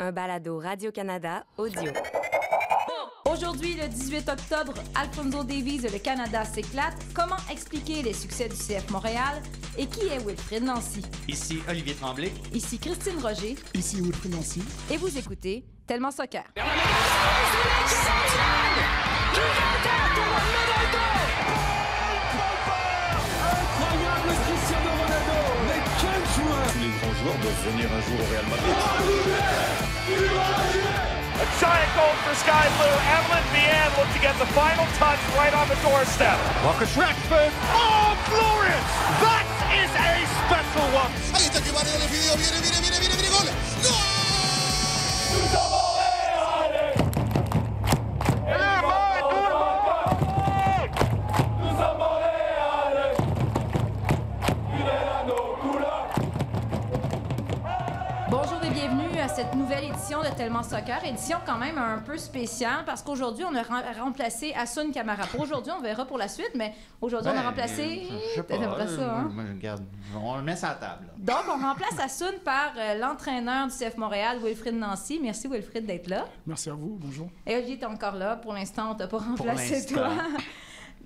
[0.00, 1.90] un balado Radio-Canada audio.
[3.24, 6.94] Aujourd'hui, le 18 octobre, Alfonso Davies de le Canada s'éclate.
[7.14, 9.42] Comment expliquer les succès du CF Montréal?
[9.76, 11.02] Et qui est Wilfrid Nancy?
[11.26, 12.32] Ici Olivier Tremblay.
[12.54, 13.56] Ici Christine Roger.
[13.74, 14.62] Ici Wilfrid Nancy.
[14.90, 16.44] Et vous écoutez Tellement Soccer.
[22.98, 25.38] Incroyable Cristiano Ronaldo
[25.68, 29.87] Mais quel joueur Tous les grands joueurs doivent venir un jour au Real Madrid.
[30.08, 32.96] A giant goal for Sky Blue.
[33.12, 36.38] Evelyn Vian looked to get the final touch right on the doorstep.
[36.64, 37.52] Marcus Rashford.
[37.76, 38.88] Oh, glorious!
[39.20, 39.44] That
[39.76, 41.12] is a special one.
[41.36, 43.48] Ahí está que Mario le pidió, viene, viene, viene, viene, viene, gol.
[43.82, 44.07] Bonjour
[59.38, 61.04] cette nouvelle édition de Tellement Soccer.
[61.04, 65.26] Édition quand même un peu spéciale parce qu'aujourd'hui, on a rem- remplacé Asun Kamara.
[65.26, 68.02] Pour aujourd'hui, on verra pour la suite, mais aujourd'hui, on a Ben, remplacé...
[68.30, 68.56] Je sais pas.
[68.58, 69.30] T'aimerais ça, hein?
[69.38, 69.84] euh, Regarde,
[70.20, 71.06] on le met sur la table.
[71.06, 71.12] là.
[71.34, 75.20] Donc, on remplace Asun par euh, l'entraîneur du CF Montréal, Wilfrid Nancy.
[75.22, 76.24] Merci, Wilfrid, d'être là.
[76.44, 77.28] Merci à vous, bonjour.
[77.46, 78.34] Et Olivier, t'es encore là.
[78.34, 80.08] Pour l'instant, on t'a pas remplacé, toi.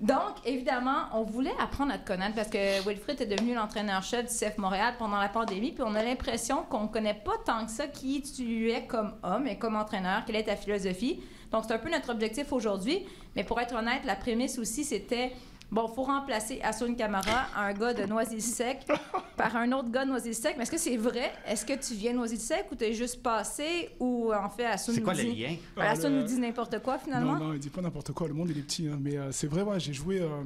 [0.03, 4.33] Donc, évidemment, on voulait apprendre à te connaître parce que Wilfrid est devenu l'entraîneur-chef du
[4.37, 7.87] CF Montréal pendant la pandémie, puis on a l'impression qu'on connaît pas tant que ça
[7.87, 11.23] qui tu es comme homme et comme entraîneur, quelle est ta philosophie.
[11.53, 13.05] Donc, c'est un peu notre objectif aujourd'hui.
[13.37, 15.31] Mais pour être honnête, la prémisse aussi, c'était
[15.73, 18.85] bon, faut remplacer Asun Camara, un gars de Noisy-le-Sec,
[19.37, 20.55] par un autre gars de Noisy-le-Sec.
[20.57, 21.31] Mais est-ce que c'est vrai?
[21.47, 24.99] Est-ce que tu viens de Noisy-le-Sec ou t'es juste passé ou en fait Asun C'est
[24.99, 25.55] nous quoi le dit- lien?
[25.77, 27.33] Ah, le- nous dit n'importe quoi finalement.
[27.37, 28.87] Non, non, il dit pas n'importe quoi, le monde il est petit.
[28.87, 30.43] hein, mais euh, c'est vrai, ouais, j'ai joué, euh,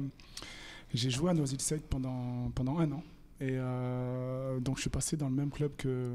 [0.94, 3.02] j'ai joué à Noisy-le-Sec pendant, pendant un an.
[3.40, 6.12] Et euh, donc je suis passé dans le même club que,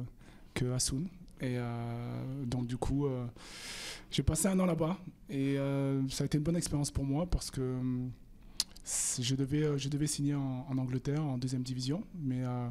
[0.53, 1.03] que Asun.
[1.41, 3.25] Et euh, donc du coup, euh,
[4.11, 4.97] j'ai passé un an là-bas.
[5.29, 8.11] Et euh, ça a été une bonne expérience pour moi parce que hum,
[8.85, 12.03] je devais, euh, je devais signer en, Angleterre en deuxième division.
[12.15, 12.67] Mais euh,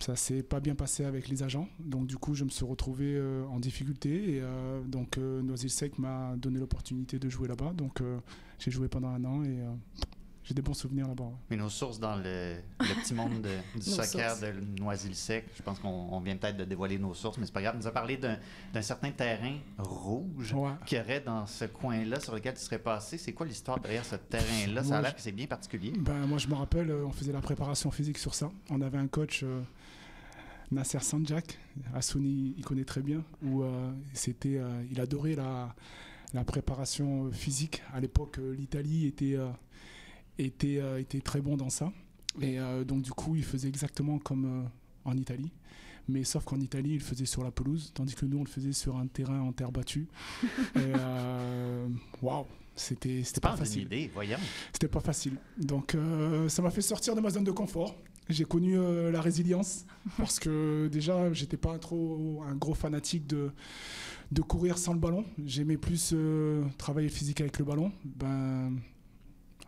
[0.00, 1.68] ça s'est pas bien passé avec les agents.
[1.80, 4.36] Donc du coup, je me suis retrouvé euh, en difficulté.
[4.36, 7.72] Et euh, donc euh, Noisy-le-Sec m'a donné l'opportunité de jouer là-bas.
[7.74, 8.02] Donc
[8.58, 9.58] j'ai joué pendant un an et
[10.48, 11.24] j'ai des bons souvenirs là-bas.
[11.24, 11.30] ouais.
[11.50, 14.40] Mais nos sources dans le, le petit monde de- du soccer sources.
[14.40, 17.60] de Noisy-le-Sec, je pense qu'on on vient peut-être de dévoiler nos sources, mais c'est pas
[17.60, 17.74] grave.
[17.76, 20.70] Il nous a parlé d'un certain terrain rouge Ouais.
[20.86, 23.18] qu'il y aurait dans ce coin-là sur lequel tu serais passé.
[23.18, 24.82] C'est quoi l'histoire derrière ce terrain-là?
[24.84, 25.92] Ça a l'air que c'est bien particulier.
[25.98, 28.50] Ben, moi, je me rappelle, euh, on faisait la préparation physique sur ça.
[28.70, 29.60] On avait un coach, euh,
[30.70, 31.58] Nasser Sanjak,
[31.94, 35.74] Assouni, il connaît très bien, où euh, c'était, euh, il adorait la,
[36.34, 37.82] la préparation physique.
[37.94, 39.48] À l'époque, l'Italie était, euh,
[40.38, 41.92] était, euh, était très bon dans ça.
[42.40, 44.68] Et euh, donc, du coup, il faisait exactement comme euh,
[45.04, 45.50] en Italie.
[46.08, 48.48] Mais sauf qu'en Italie, il le faisait sur la pelouse, tandis que nous, on le
[48.48, 50.08] faisait sur un terrain en terre battue.
[50.76, 50.92] Et
[52.22, 52.46] waouh,
[52.78, 53.82] c'était c'était pas facile.
[53.82, 54.38] idée, voyons.
[54.72, 55.34] C'était pas facile.
[55.58, 57.96] Donc euh, ça m'a fait sortir de ma zone de confort.
[58.28, 63.26] J'ai connu euh, la résilience parce que déjà j'étais pas un trop un gros fanatique
[63.26, 63.50] de
[64.30, 65.24] de courir sans le ballon.
[65.44, 67.92] J'aimais plus euh, travailler physique avec le ballon.
[68.04, 68.72] Ben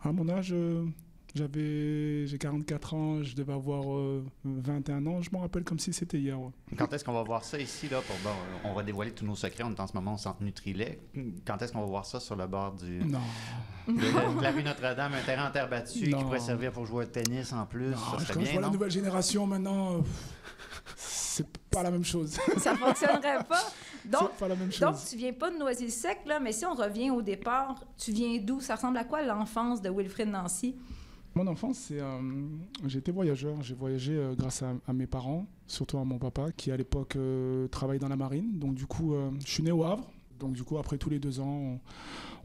[0.03, 0.85] à mon âge euh,
[1.33, 5.93] j'avais j'ai 44 ans, je devais avoir euh, 21 ans, je m'en rappelle comme si
[5.93, 6.39] c'était hier.
[6.39, 6.49] ouais.
[6.77, 7.87] Quand est-ce qu'on va voir ça ici?
[7.89, 9.63] Là, pour, bon, euh, on va dévoiler tous nos secrets.
[9.63, 10.99] On est en ce moment au centre Nutrilet.
[11.45, 13.19] Quand est-ce qu'on va voir ça sur le bord du, Non.
[13.87, 17.07] de, la- rue Notre-Dame, un terrain en terre battue qui pourrait servir pour jouer au
[17.07, 17.91] tennis en plus?
[17.91, 20.40] Non, ça serait je bien, vois la nouvelle génération maintenant, euh, pff,
[21.31, 22.37] c'est pas la même chose.
[22.57, 23.63] Ça fonctionnerait pas.
[24.05, 24.81] Donc, pas la même chose.
[24.81, 28.37] donc, tu viens pas de Noisy-le-Sec, là, mais si on revient au départ, tu viens
[28.39, 28.59] d'où?
[28.59, 30.75] Ça ressemble à quoi l'enfance de Wilfrid Nancy?
[31.33, 32.19] Mon enfance, c'est, euh,
[32.85, 33.61] j'ai été voyageur.
[33.61, 37.15] J'ai voyagé euh, grâce à, à mes parents, surtout à mon papa, qui à l'époque
[37.15, 38.59] euh, travaillait dans la marine.
[38.59, 40.11] Donc du coup, euh, je suis né au Havre.
[40.39, 41.79] Donc du coup, après tous les deux ans, on,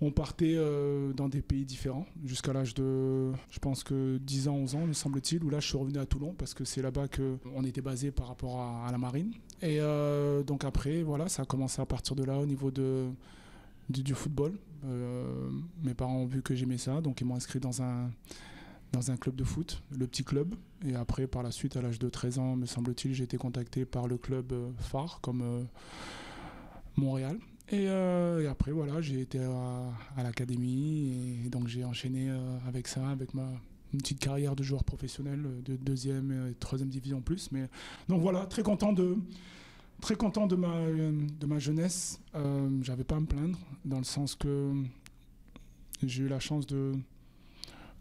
[0.00, 4.54] on partait euh, dans des pays différents jusqu'à l'âge de, je pense que 10 ans,
[4.54, 7.06] 11 ans, me semble-t-il, où là, je suis revenu à Toulon parce que c'est là-bas
[7.08, 9.32] qu'on était basé par rapport à, la marine.
[9.62, 14.14] Et euh, donc après, voilà, ça a commencé à partir de là au niveau du,
[14.14, 14.58] football.
[14.84, 15.50] Euh,
[15.82, 18.10] mes parents ont vu que j'aimais ça, donc ils m'ont inscrit dans un
[18.92, 20.54] dans un club de foot, le petit club.
[20.86, 23.84] Et après, par la suite, à l'âge de 13 ans, me semble-t-il, j'ai été contacté
[23.84, 25.66] par le club phare, comme
[26.96, 27.36] Montréal.
[27.68, 31.40] Et, euh, et après, voilà, j'ai été à, l'académie.
[31.44, 33.48] Et donc, j'ai enchaîné euh, avec ça, avec ma
[33.96, 37.50] petite carrière de joueur professionnel euh, de deuxième et troisième division en plus.
[37.50, 37.68] Mais,
[38.08, 39.16] donc voilà, très content de,
[40.00, 42.20] très content de ma, de ma jeunesse.
[42.36, 44.72] Euh, J'avais pas à me plaindre, dans le sens que
[46.04, 46.92] j'ai eu la chance de,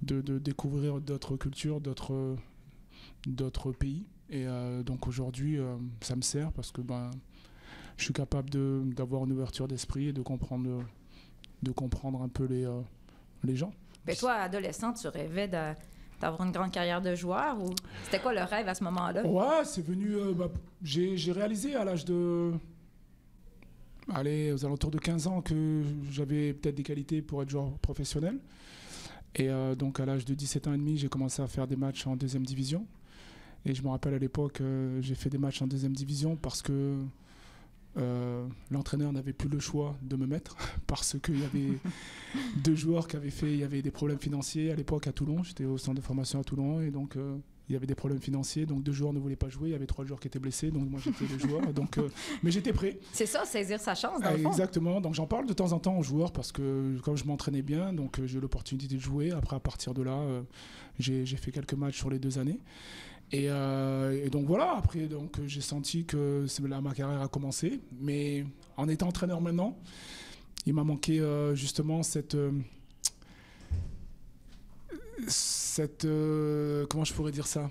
[0.03, 2.37] de, découvrir d'autres cultures, d'autres
[3.71, 4.05] pays.
[4.29, 4.45] Et
[4.83, 5.59] donc aujourd'hui,
[6.01, 7.11] ça me sert parce que ben,
[7.97, 8.49] je suis capable
[8.93, 10.83] d'avoir une ouverture d'esprit et de comprendre,
[11.63, 12.81] de comprendre un peu les, euh,
[13.43, 13.73] les gens.
[14.05, 15.73] Ben, toi, adolescent, tu rêvais de-
[16.21, 17.69] d'avoir une grande carrière de joueur ou
[18.03, 19.25] c'était quoi le rêve à ce moment-là?
[19.25, 20.15] Ouais, c'est venu.
[20.15, 20.49] euh, bah,
[20.83, 22.51] j'ai j'ai réalisé à l'âge de.
[24.13, 25.81] Allez, aux alentours de 15 ans que
[26.11, 28.37] j'avais peut-être des qualités pour être joueur professionnel.
[29.33, 31.75] Et euh, donc à l'âge de 17 ans et demi, j'ai commencé à faire des
[31.75, 32.85] matchs en deuxième division.
[33.65, 36.61] Et je me rappelle à l'époque, euh, j'ai fait des matchs en deuxième division parce
[36.61, 36.97] que
[37.97, 40.57] euh, l'entraîneur n'avait plus le choix de me mettre
[40.87, 41.77] parce qu'il y avait
[42.63, 45.43] deux joueurs qui avaient fait, il y avait des problèmes financiers à l'époque à Toulon.
[45.43, 47.37] J'étais au centre de formation à Toulon et donc euh,
[47.69, 48.65] il y avait des problèmes financiers.
[48.65, 49.69] Donc deux joueurs ne voulaient pas jouer.
[49.69, 50.71] Il y avait trois joueurs qui étaient blessés.
[50.71, 51.61] Donc moi j'étais le joueur.
[51.73, 52.09] Donc, euh,
[52.43, 52.99] mais j'étais prêt.
[53.11, 54.49] C'est ça, saisir sa chance, dans le fond.
[54.49, 55.01] Exactement.
[55.01, 57.93] Donc j'en parle de temps en temps aux joueurs parce que comme je m'entraînais bien,
[57.93, 59.31] donc j'ai eu l'opportunité de jouer.
[59.31, 60.41] Après à partir de là, euh,
[60.99, 62.59] j'ai fait quelques matchs sur les deux années.
[63.35, 64.77] Et, euh, et donc voilà.
[64.77, 67.81] Après donc j'ai senti que là ma carrière a commencé.
[67.99, 68.45] Mais
[68.77, 69.77] en étant entraîneur maintenant,
[70.65, 72.35] il m'a manqué euh, justement cette
[76.05, 77.69] euh, comment je pourrais dire ça?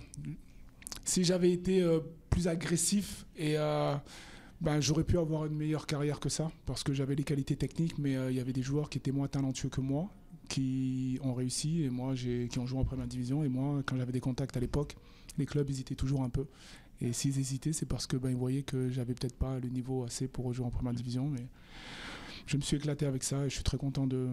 [1.05, 1.83] Si j'avais été
[2.29, 3.55] plus agressif et
[4.61, 7.99] ben, j'aurais pu avoir une meilleure carrière que ça parce que j'avais les qualités techniques,
[7.99, 10.11] mais il y avait des joueurs qui étaient moins talentueux que moi
[10.49, 14.13] qui ont réussi et moi qui ont joué en première division et moi quand j'avais
[14.13, 14.97] des contacts à l'époque,
[15.39, 16.47] les clubs hésitaient toujours un peu.
[17.01, 20.05] Et s'ils hésitaient, c'est parce que ben, ils voyaient que j'avais peut-être pas le niveau
[20.05, 21.47] assez pour jouer en première division, mais
[22.47, 24.29] je me suis éclaté avec ça et je suis très content de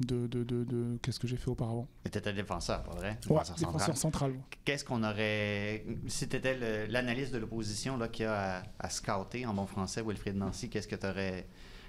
[0.00, 1.86] de, de, de, de qu'est-ce que j'ai fait auparavant.
[2.06, 3.10] Et t'étais défenseur, pas vrai?
[3.10, 3.72] Ouais, Défenseur central.
[3.72, 4.30] défenseur central.
[4.30, 4.38] ouais.
[4.64, 5.84] Qu'est-ce qu'on aurait.
[6.06, 10.36] Si tu étais l'analyste de l'opposition qui a à, à scouter en bon français, Wilfried
[10.36, 11.46] Nancy, qu'est-ce que tu aurais.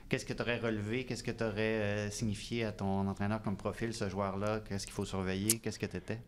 [0.10, 1.06] Qu'est-ce que tu aurais relevé?
[1.06, 4.60] Qu'est-ce que tu aurais signifié à ton entraîneur comme profil, ce joueur-là?
[4.68, 5.60] Qu'est-ce qu'il faut surveiller?
[5.60, 6.20] Qu'est-ce que tu étais?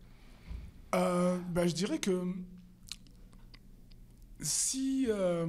[0.94, 2.22] Euh, ben, je dirais que
[4.40, 5.46] si euh,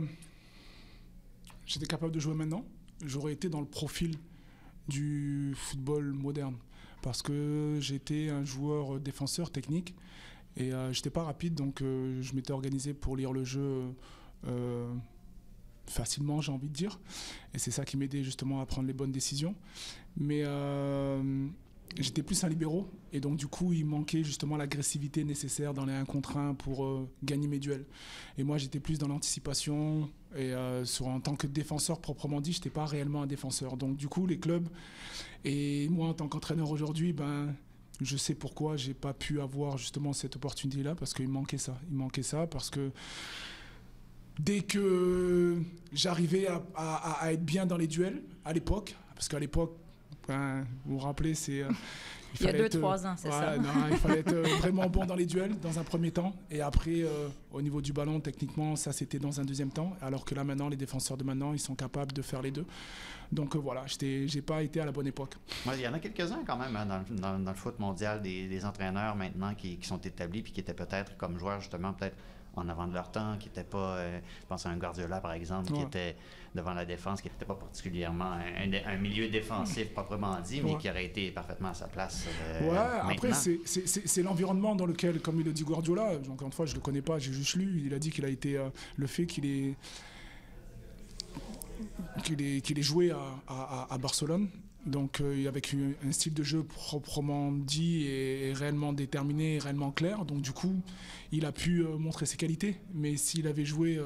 [1.65, 2.65] j'étais capable de jouer maintenant,
[3.03, 4.15] j'aurais été dans le profil
[4.87, 6.57] du football moderne.
[7.01, 9.93] Parce que j'étais un joueur défenseur technique
[10.57, 13.83] et euh, j'étais pas rapide, donc euh, je m'étais organisé pour lire le jeu
[14.47, 14.91] euh,
[15.85, 16.99] facilement, j'ai envie de dire.
[17.53, 19.53] Et c'est ça qui m'aidait justement à prendre les bonnes décisions.
[20.17, 20.43] Mais
[21.97, 25.93] j'étais plus un libéraux et donc du coup il manquait justement l'agressivité nécessaire dans les
[25.93, 27.85] 1 contre 1 pour euh, gagner mes duels.
[28.37, 32.69] Et moi j'étais plus dans l'anticipation et euh, en tant que défenseur proprement dit, j'étais
[32.69, 33.77] pas réellement un défenseur.
[33.77, 34.67] Donc du coup les clubs
[35.43, 37.53] et moi en tant qu'entraîneur aujourd'hui, ben
[38.01, 41.79] je sais pourquoi j'ai pas pu avoir justement cette opportunité là parce qu'il manquait ça.
[41.89, 42.91] Il manquait ça parce que
[44.39, 45.61] dès que
[45.93, 49.77] j'arrivais à être bien dans les duels à l'époque, parce qu'à l'époque,
[50.27, 51.61] vous vous rappelez, c'est.
[51.63, 51.69] euh,
[52.37, 53.55] Il y a fallait deux, être, euh, trois ans, c'est ça.
[53.55, 56.33] non, il fallait être euh, vraiment bon dans les duels dans un premier temps.
[56.51, 59.93] Et après, euh, au niveau du ballon, techniquement, ça c'était dans un deuxième temps.
[60.01, 62.65] Alors que là maintenant, les défenseurs de maintenant, ils sont capables de faire les deux.
[63.31, 65.35] Donc euh, voilà, j'étais- j'ai pas été à la bonne époque.
[65.65, 67.79] Ouais, il y en a quelques-uns quand même hein, dans, le- dans- dans le foot
[67.79, 71.61] mondial, des, des entraîneurs maintenant qui, qui sont établis puis qui étaient peut-être comme joueurs
[71.61, 72.17] justement peut-être
[72.57, 75.31] en avant de leur temps, qui n'étaient pas, euh, je pense à un Guardiola par
[75.31, 76.17] exemple, qui était
[76.55, 80.77] devant la défense, qui n'était pas particulièrement un, un milieu défensif proprement dit, mais Ouais.
[80.79, 82.25] qui aurait été parfaitement à sa place.
[82.41, 86.65] euh, Ouais, après, c'est- l'environnement dans lequel, comme il le dit Guardiola, encore une fois,
[86.65, 88.57] je le connais pas, j'ai juste lu, il a dit qu'il a été.
[88.57, 89.75] euh, le fait qu'il est.
[92.23, 94.47] qu'il ait, qu'il ait joué à, à- à Barcelone,
[94.85, 99.91] donc euh, avec un style de jeu proprement dit et, et réellement déterminé, et réellement
[99.91, 100.23] clair.
[100.25, 100.81] Donc du coup,
[101.31, 102.77] il a pu euh, montrer ses qualités.
[102.93, 104.05] Mais s'il avait joué euh,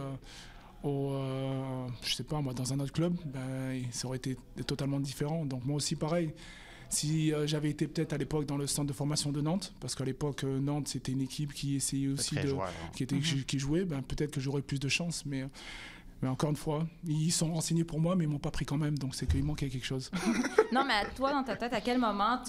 [0.83, 4.99] au, euh, je sais pas moi, dans un autre club, ben, ça aurait été totalement
[4.99, 5.45] différent.
[5.45, 6.33] Donc moi aussi, pareil.
[6.91, 9.93] Si euh, j'avais été peut-être à l'époque dans le centre de formation de Nantes, parce
[9.93, 12.89] qu'à l'époque euh, Nantes c'était une équipe qui essayait aussi de, joueur, hein.
[12.95, 15.23] qui, était, qui jouait, ben, peut-être que j'aurais plus de chance.
[15.27, 15.45] Mais,
[16.23, 18.77] mais encore une fois, ils sont renseignés pour moi, mais ils m'ont pas pris quand
[18.77, 20.09] même, donc c'est qu'il manquait quelque chose.
[20.71, 22.43] Non, mais à toi, dans ta tête, à quel moment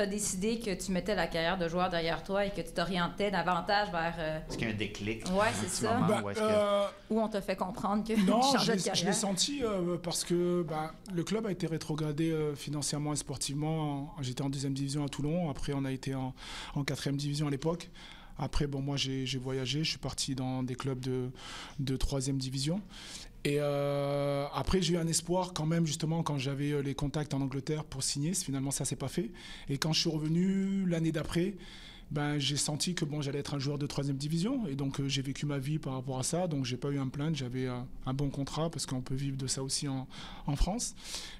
[0.00, 2.72] tu as décidé que tu mettais la carrière de joueur derrière toi et que tu
[2.72, 4.14] t'orientais davantage vers.
[4.18, 5.26] euh, Est-ce qu'il y a un déclic?
[5.26, 5.94] Ouais, c'est ça.
[5.94, 8.72] moment Ben, où que- euh, où on t'a fait comprendre que Non, tu je changeais
[8.72, 9.14] l'ai de je l'ai carrière?
[9.14, 14.14] senti euh, parce que ben, le club a été rétrogradé euh, financièrement et sportivement.
[14.18, 16.34] En- J'étais en deuxième division à Toulon, après on a été en,
[16.74, 17.90] en quatrième division à l'époque.
[18.38, 21.30] Après, bon, moi j'ai j'ai voyagé, je suis parti dans des clubs de,
[21.78, 22.80] de troisième division.
[23.44, 27.32] Et euh, après, j'ai eu un espoir quand même, justement, quand j'avais euh, les contacts
[27.32, 28.34] en Angleterre pour signer.
[28.34, 29.30] Finalement, ça s'est pas fait.
[29.68, 31.54] Et quand je suis revenu l'année d'après,
[32.10, 34.66] ben, j'ai senti que bon, j'allais être un joueur de troisième division.
[34.66, 36.48] Et donc, euh, j'ai vécu ma vie par rapport à ça.
[36.48, 37.36] Donc, j'ai pas eu à me plaindre.
[37.36, 40.08] J'avais euh, un bon contrat parce qu'on peut vivre de ça aussi en,
[40.46, 40.94] en France.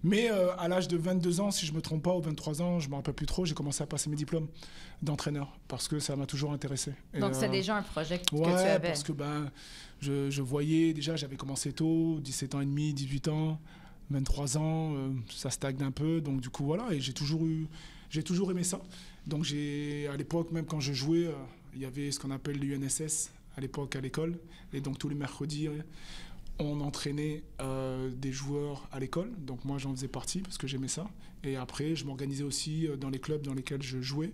[0.05, 2.79] Mais euh, à l'âge de 22 ans, si je me trompe pas, ou 23 ans,
[2.79, 4.47] je me rappelle plus trop, j'ai commencé à passer mes diplômes
[5.03, 6.93] d'entraîneur parce que ça m'a toujours intéressé.
[7.15, 8.89] Et, Donc, c'est déjà un projet que, que Ouais, tu avais.
[8.89, 9.51] parce que ben,
[10.01, 13.59] je, je voyais déjà, j'avais commencé tôt, 17 ans et demi, 18 ans,
[14.11, 14.95] 23 ans,
[15.31, 16.21] ça stagne un peu.
[16.21, 17.67] Donc, du coup, voilà, et j'ai toujours eu,
[18.09, 18.81] j'ai toujours aimé ça.
[19.31, 21.33] Donc, j'ai, à l'époque, même quand je jouais, euh,
[21.75, 24.37] il y avait ce qu'on appelle l'UNSS à l'époque à l'école.
[24.73, 25.69] Et donc, tous les mercredis,
[26.59, 29.31] on entraînait euh, des joueurs à l'école.
[29.39, 31.09] Donc, moi, j'en faisais partie parce que j'aimais ça.
[31.45, 34.33] Et après, je m'organisais aussi euh, dans les clubs dans lesquels je jouais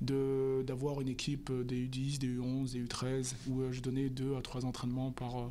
[0.00, 4.40] de- d'avoir une équipe des U10, des U11, des U13, où je donnais deux à
[4.40, 5.50] trois entraînements par,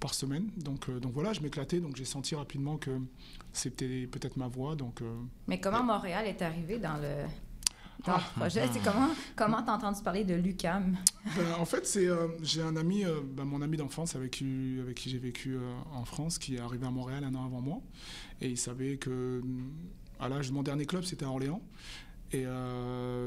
[0.00, 0.50] par semaine.
[0.58, 2.90] Donc, donc voilà, je m'éclatais, donc j'ai senti rapidement que
[3.54, 4.76] c'était peut-être ma voie.
[4.76, 5.10] Donc, euh,
[5.46, 7.24] Mais comment Montréal est arrivé dans le,
[8.04, 8.22] dans Ah.
[8.34, 8.68] le projet?
[8.72, 10.96] C'est comment comment t'as entendu parler de l'UCAM?
[11.36, 14.78] ben, en fait, c'est euh, j'ai un ami, euh, ben, mon ami d'enfance avec qui,
[14.80, 17.60] avec qui j'ai vécu euh, en France, qui est arrivé à Montréal un an avant
[17.60, 17.80] moi.
[18.40, 19.42] Et il savait que
[20.20, 21.62] à l'âge de mon dernier club, c'était à Orléans.
[22.30, 22.44] Et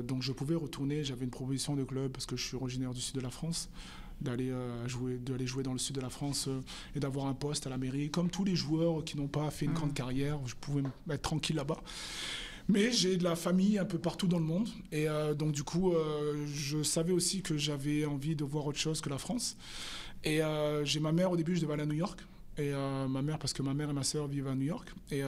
[0.03, 3.01] donc je pouvais retourner, j'avais une proposition de club parce que je suis originaire du
[3.01, 3.67] sud de la France,
[4.21, 6.61] d'aller euh, jouer, d'aller jouer dans le sud de la France euh,
[6.95, 8.11] et d'avoir un poste à la mairie.
[8.11, 11.55] Comme tous les joueurs qui n'ont pas fait une grande carrière, je pouvais être tranquille
[11.55, 11.79] là-bas.
[12.71, 14.69] Mais j'ai de la famille un peu partout dans le monde.
[14.93, 18.79] Et euh, donc, du coup, euh, je savais aussi que j'avais envie de voir autre
[18.79, 19.57] chose que la France.
[20.23, 22.21] Et euh, j'ai ma mère, au début, je devais aller à New York.
[22.57, 24.93] Et ma mère, parce que ma mère et ma sœur vivent à New York.
[25.09, 25.23] Et,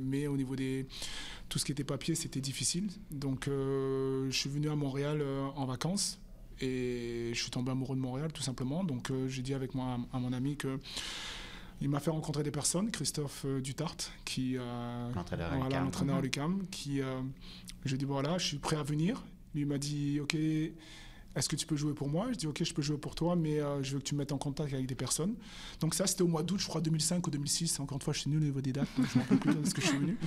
[0.00, 0.86] mais au niveau des.
[1.48, 2.88] Tout ce qui était papier, c'était difficile.
[3.10, 5.24] Donc, je suis venu à Montréal
[5.56, 6.20] en vacances.
[6.60, 8.84] Et je suis tombé amoureux de Montréal, tout simplement.
[8.84, 10.78] Donc, j'ai dit avec moi, à mon ami que.
[11.80, 16.66] Il m'a fait rencontrer des personnes, Christophe euh, Dutart, qui, euh, L'entraîneur voilà, à l'UQAM,
[16.70, 17.20] qui, euh,
[17.84, 19.24] je dis voilà, je suis prêt à venir.
[19.54, 20.36] Lui il m'a dit, ok,
[21.36, 22.26] est-ce que tu peux jouer pour moi?
[22.32, 24.18] Je dis ok, je peux jouer pour toi, mais euh, je veux que tu me
[24.20, 25.34] mettes en contact avec des personnes.
[25.78, 27.78] Donc ça, c'était au mois d'août, je crois 2005 ou 2006.
[27.78, 29.38] Encore une fois, je suis nul au niveau des dates, donc je ne me rappelle
[29.38, 30.18] plus de ce que je suis venu.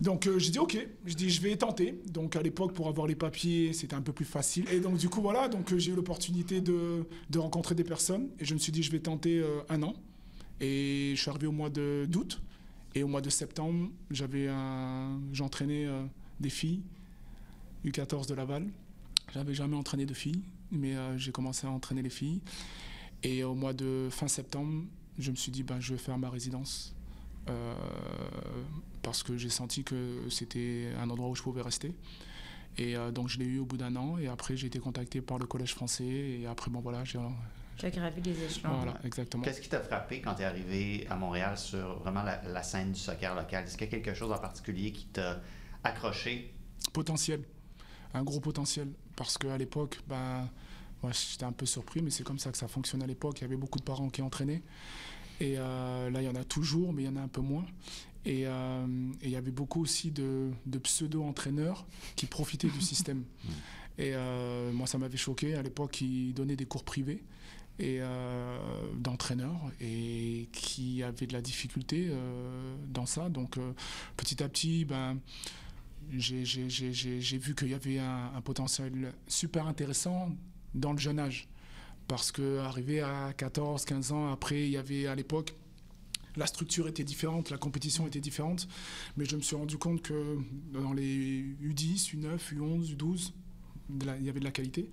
[0.00, 2.00] Donc euh, j'ai dit ok, je dis je vais tenter.
[2.06, 4.64] Donc à l'époque, pour avoir les papiers, c'était un peu plus facile.
[4.72, 8.28] Et donc du coup voilà, donc euh, j'ai eu l'opportunité de, de rencontrer des personnes
[8.38, 9.94] et je me suis dit je vais tenter un an.
[10.60, 12.40] Et je suis arrivé au mois d'août.
[12.94, 16.04] Et au mois de septembre, j'entraînais euh,
[16.40, 16.82] des filles,
[17.84, 18.66] U14 de Laval.
[19.32, 22.40] J'avais jamais entraîné de filles, mais euh, j'ai commencé à entraîner les filles.
[23.22, 24.84] Et au mois de fin septembre,
[25.18, 26.94] je me suis dit, ben, je vais faire ma résidence.
[27.48, 27.74] euh,
[29.02, 31.94] parce que j'ai senti que c'était un endroit où je pouvais rester.
[32.76, 34.18] Et donc je l'ai eu au bout d'un an.
[34.18, 36.04] Et après, j'ai été contacté par le Collège français.
[36.04, 37.02] Et après, bon voilà.
[37.80, 38.76] Tu as gravi les échelons.
[38.76, 39.42] Voilà, exactement.
[39.42, 42.92] Qu'est-ce qui t'a frappé quand tu es arrivé à Montréal sur vraiment la, la scène
[42.92, 43.64] du soccer local?
[43.64, 45.40] Est-ce qu'il y a quelque chose en particulier qui t'a
[45.82, 46.54] accroché?
[46.92, 47.42] potentiel,
[48.14, 48.88] un gros potentiel.
[49.16, 50.48] Parce qu'à l'époque, ben,
[51.02, 53.38] moi, j'étais un peu surpris, mais c'est comme ça que ça fonctionne à l'époque.
[53.40, 54.62] Il y avait beaucoup de parents qui entraînaient.
[55.40, 57.40] Et euh, là, il y en a toujours, mais il y en a un peu
[57.40, 57.64] moins.
[58.24, 58.86] Et, euh,
[59.22, 63.24] et il y avait beaucoup aussi de, de pseudo-entraîneurs qui profitaient du système.
[63.98, 65.54] Et euh, moi, ça m'avait choqué.
[65.54, 67.22] À l'époque, ils donnaient des cours privés
[67.80, 68.58] et euh,
[68.98, 73.28] d'entraîneurs et qui avaient de la difficulté euh, dans ça.
[73.28, 73.72] Donc, euh,
[74.16, 75.18] petit à petit, ben,
[76.16, 80.30] j'ai- vu qu'il y avait un, potentiel super intéressant
[80.74, 81.48] dans le jeune âge.
[82.08, 85.54] Parce qu'arrivé à 14, 15 ans, après, il y avait à l'époque,
[86.36, 88.66] la structure était différente, la compétition était différente.
[89.16, 90.38] Mais je me suis rendu compte que
[90.72, 93.32] dans les U10, U9, U11, U12,
[93.88, 94.90] de la- il y avait de la qualité.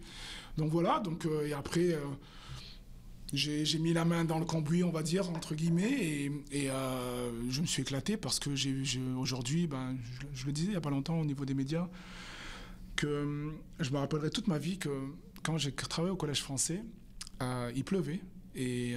[0.58, 1.96] Donc voilà, donc, et après,
[3.34, 7.62] j'ai mis la main dans le cambouis, on va dire, entre guillemets, et, euh, je
[7.62, 8.50] me suis éclaté parce que
[9.18, 9.98] aujourd'hui, ben,
[10.34, 11.90] je, le disais il n'y a pas longtemps au niveau des médias,
[12.96, 14.90] que euh, je me rappellerai toute ma vie que
[15.44, 16.82] quand j'ai travaillé au Collège français,
[17.42, 18.22] euh, il pleuvait
[18.56, 18.96] et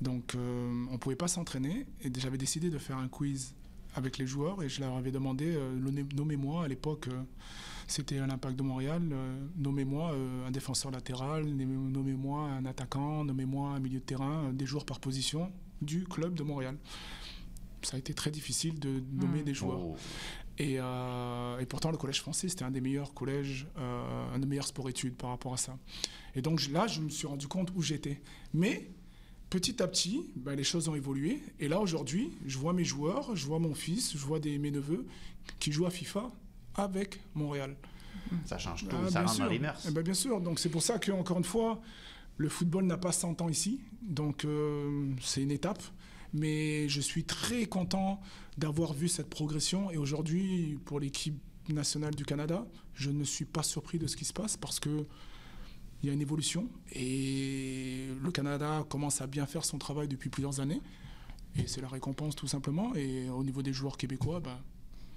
[0.00, 3.54] donc on ne pouvait pas s'entraîner et j'avais décidé de faire un quiz
[3.94, 5.78] avec les joueurs et je leur avais demandé, euh,
[6.14, 7.22] nommez-moi à l'époque, euh,
[7.86, 13.70] c'était à l'Impact de Montréal, euh, nommez-moi euh, un défenseur latéral, nommez-moi un attaquant, nommez-moi
[13.70, 16.76] un milieu de terrain, euh, des joueurs par position du club de Montréal.
[17.82, 19.84] Ça a été très difficile de nommer des joueurs.
[19.84, 19.96] Oh.
[20.56, 25.16] Et, et pourtant, le collège français, c'était un des meilleurs collèges, un des meilleurs sports-études
[25.16, 25.76] par rapport à ça.
[26.34, 28.22] Et donc là, je me suis rendu compte où j'étais.
[28.54, 28.88] Mais
[29.54, 31.40] petit à petit, ben, les choses ont évolué.
[31.60, 34.72] Et là, aujourd'hui, je vois mes joueurs, je vois mon fils, je vois des, mes
[34.72, 35.06] neveux
[35.60, 36.32] qui jouent à FIFA
[36.74, 37.76] avec Montréal.
[38.46, 39.48] Ça change tout, Ah, ça dans sûr.
[39.48, 39.86] les mœurs.
[39.92, 40.40] Ben, bien sûr.
[40.40, 41.80] Donc c'est pour ça que encore une fois,
[42.36, 43.78] le football n'a pas 100 ans ici.
[44.02, 45.82] Donc euh, c'est une étape.
[46.32, 48.20] Mais je suis très content
[48.58, 49.92] d'avoir vu cette progression.
[49.92, 52.66] Et aujourd'hui, pour l'équipe nationale du Canada.
[52.94, 55.06] Je ne suis pas surpris de ce qui se passe parce que
[56.04, 60.28] il y a une évolution et le Canada commence à bien faire son travail depuis
[60.28, 60.82] plusieurs années.
[61.56, 62.94] Et c'est la récompense tout simplement.
[62.94, 64.58] Et au niveau des joueurs québécois, ben,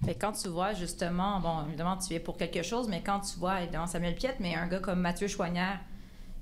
[0.06, 3.38] Mais quand tu vois justement, bon, évidemment, tu es pour quelque chose, mais quand tu
[3.38, 5.80] vois, évidemment, Samuel Piette, mais un gars comme Mathieu Choignard,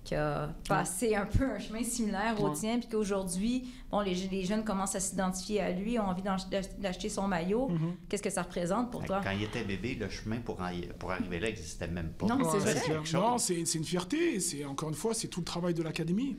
[0.06, 2.56] qui a passé un peu un chemin similaire au Ouais.
[2.56, 7.10] tien, puis qu'aujourd'hui, bon, les, les jeunes commencent à s'identifier à lui, ont envie d'acheter
[7.10, 7.68] son maillot.
[7.70, 7.96] Mhm.
[8.08, 9.20] Qu'est-ce que ça représente pour toi?
[9.24, 12.28] Quand il était bébé, le chemin pour, en- pour arriver là n'existait même pas.
[12.28, 12.76] Non, c'est vrai.
[13.14, 14.40] Non, c'est une fierté.
[14.40, 16.38] C'est encore une fois, c'est tout le travail de l'académie.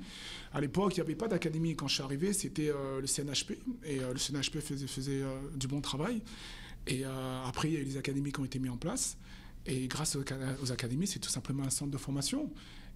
[0.54, 1.75] À l'époque, il n'y avait pas d'académie.
[1.76, 5.37] Quand je suis arrivé, c'était euh, le CNHP et euh, le CNHP faisait, faisait euh,
[5.54, 6.23] du bon travail.
[6.87, 9.18] Et euh, après, il y a eu les académies qui ont été mises en place.
[9.66, 10.16] Et grâce
[10.62, 12.49] aux académies, c'est tout simplement un centre de formation.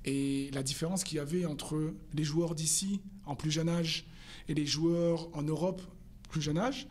[0.05, 4.07] Et la différence qu'il y avait entre les joueurs d'ici en plus jeune âge
[4.49, 5.83] et les joueurs en Europe
[6.31, 6.89] plus jeune âge,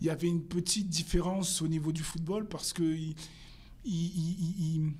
[0.00, 3.14] il y avait une petite différence au niveau du football parce que il-
[3.84, 4.92] il- il- il-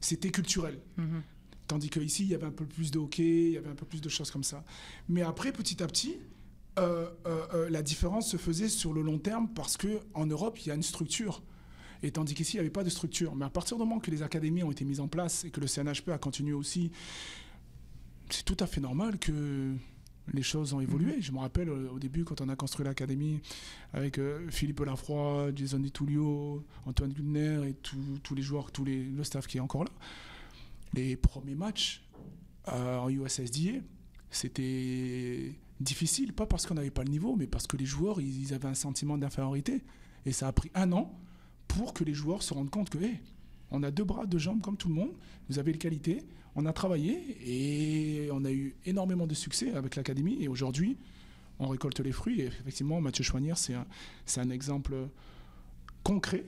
[0.00, 0.78] c'était culturel.
[0.96, 1.22] Mhm.
[1.66, 3.84] Tandis qu'ici, il y avait un peu plus de hockey, il y avait un peu
[3.84, 4.64] plus de choses comme ça.
[5.08, 6.16] Mais après, petit à petit,
[6.78, 10.68] euh, euh, euh, la différence se faisait sur le long terme parce qu'en Europe, il
[10.68, 11.42] y a une structure.
[12.02, 13.34] Et tandis qu'ici, il n'y avait pas de structure.
[13.34, 15.60] Mais à partir du moment que les académies ont été mises en place et que
[15.60, 16.90] le CNHP a continué aussi,
[18.30, 19.74] c'est tout à fait normal que
[20.32, 21.20] les choses ont évolué.
[21.20, 23.40] Je me rappelle euh, au début, quand on a construit l'académie
[23.92, 28.84] avec euh, Philippe Lafroy, Jason Di Tullio, Antoine Gulner et tous tous les joueurs, tout
[28.84, 29.90] les, le staff qui est encore là,
[30.94, 32.04] les premiers matchs
[32.68, 33.80] euh, en USSDA,
[34.30, 38.42] c'était difficile, pas parce qu'on n'avait pas le niveau, mais parce que les joueurs, ils,
[38.42, 39.82] ils avaient un sentiment d'infériorité.
[40.26, 41.18] Et ça a pris un an
[41.68, 43.20] pour que les joueurs se rendent compte que, hey,
[43.70, 45.12] on a deux bras, deux jambes comme tout le monde,
[45.48, 46.24] vous avez les qualités,
[46.56, 50.42] on a travaillé et on a eu énormément de succès avec l'académie.
[50.42, 50.96] Et aujourd'hui,
[51.58, 52.40] on récolte les fruits.
[52.40, 53.86] Et effectivement, Mathieu Choignard, c'est un,
[54.26, 54.94] c'est un exemple
[56.02, 56.44] concret.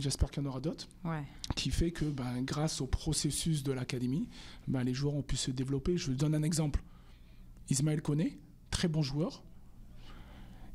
[0.00, 1.22] J'espère qu'il y en aura d'autres Ouais.
[1.54, 4.28] qui fait que ben, grâce au processus de l'académie,
[4.66, 5.96] ben, les joueurs ont pu se développer.
[5.96, 6.82] Je vous donne un exemple.
[7.70, 8.38] Ismaël Koné,
[8.70, 9.44] très bon joueur.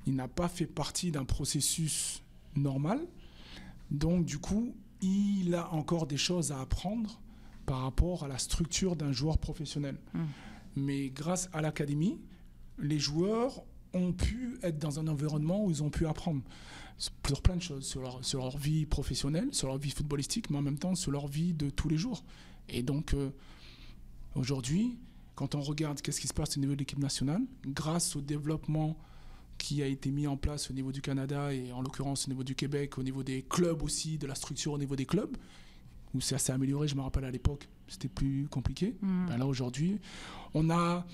[0.07, 2.23] Il n'a pas fait partie d'un processus
[2.55, 2.99] normal.
[3.91, 7.19] Donc du coup, il a encore des choses à apprendre
[7.65, 9.97] par rapport à la structure d'un joueur professionnel.
[10.13, 10.19] Mm.
[10.75, 12.19] Mais grâce à l'académie,
[12.77, 16.41] les joueurs ont pu être dans un environnement où ils ont pu apprendre
[16.97, 20.57] sur plein de choses, sur leur, sur leur vie professionnelle, sur leur vie footballistique, mais
[20.57, 22.23] en même temps sur leur vie de tous les jours.
[22.67, 23.29] Et donc, euh,
[24.35, 24.97] aujourd'hui,
[25.35, 28.97] quand on regarde qu'est-ce qui se passe au niveau de l'équipe nationale, grâce au développement
[29.59, 32.43] qui a été mis en place au niveau du Canada et en l'occurrence au niveau
[32.43, 35.37] du Québec, au niveau des clubs aussi, de la structure au niveau des clubs,
[36.15, 38.95] où ça s'est amélioré, je me rappelle à l'époque, c'était plus compliqué.
[39.01, 39.99] Ben là, aujourd'hui,
[40.55, 41.05] on a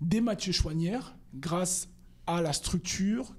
[0.00, 1.88] des Mathieu Choignères grâce
[2.26, 3.32] à la structure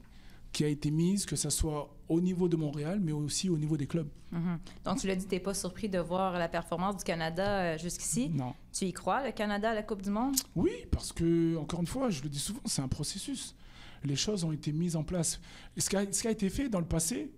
[0.51, 3.77] qui a été mise, que ce soit au niveau de Montréal, mais aussi au niveau
[3.77, 4.09] des clubs.
[4.31, 4.59] Mhm.
[4.83, 7.77] Donc, tu l'as dit, tu n'es pas surpris de voir la performance du Canada euh,
[7.77, 8.29] jusqu'ici?
[8.29, 8.53] Non.
[8.73, 10.35] Tu y crois, le Canada à la Coupe du Monde?
[10.55, 13.55] Oui, parce que, encore une fois, je le dis souvent, c'est un processus.
[14.03, 15.39] Les choses ont été mises en place.
[15.77, 17.31] Ce, qui a, ce qui a été fait dans le passé,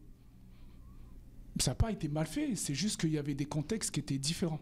[1.60, 2.56] ça n'a pas été mal fait.
[2.56, 4.62] C'est juste qu'il y avait des contextes qui étaient différents.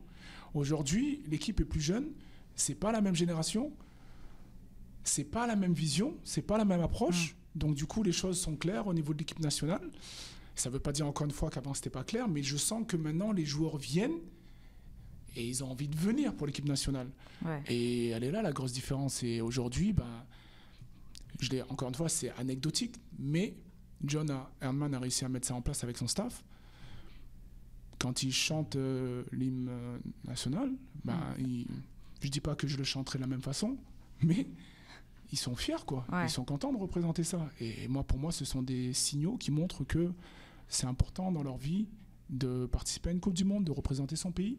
[0.53, 2.09] Aujourd'hui, l'équipe est plus jeune.
[2.55, 3.71] C'est pas la même génération.
[5.03, 6.15] C'est pas la même vision.
[6.23, 7.35] C'est pas la même approche.
[7.55, 9.81] Donc, du coup, les choses sont claires au niveau de l'équipe nationale.
[10.55, 12.83] Ça ne veut pas dire encore une fois qu'avant c'était pas clair, mais je sens
[12.87, 14.19] que maintenant les joueurs viennent
[15.35, 17.09] et ils ont envie de venir pour l'équipe nationale.
[17.43, 17.63] Ouais.
[17.69, 19.23] Et elle est là la grosse différence.
[19.23, 20.25] Et aujourd'hui, ben,
[21.41, 23.56] je l'ai encore une fois, c'est anecdotique, mais
[24.04, 26.43] John Herman a réussi à mettre ça en place avec son staff.
[27.99, 30.71] Quand il chante euh, l'hymne euh, national,
[31.06, 31.67] ben, il-
[32.21, 33.77] je dis pas que je le chanterai de la même façon,
[34.23, 34.47] mais
[35.32, 36.06] ils sont fiers, quoi.
[36.12, 36.25] Ouais.
[36.25, 37.47] Ils sont contents de représenter ça.
[37.60, 40.12] Et moi, pour moi, ce sont des signaux qui montrent que
[40.67, 41.88] c'est important dans leur vie
[42.32, 44.58] de participer à une Coupe du Monde, de représenter son pays.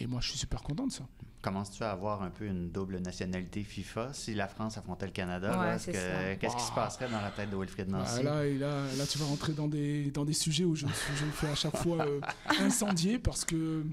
[0.00, 1.04] Et moi, je suis super content de ça.
[1.42, 5.50] Commences-tu à avoir un peu une double nationalité FIFA si la France affrontait le Canada?
[5.60, 6.34] Ouais, que-.
[6.36, 8.22] Qu'est-ce qui se passerait dans la tête de Wilfried Ah, Nancy?
[8.22, 11.24] là, et là, là, tu vas rentrer dans des, dans des sujets où je, je
[11.24, 12.20] me fais à chaque fois euh,
[12.60, 13.84] incendier parce que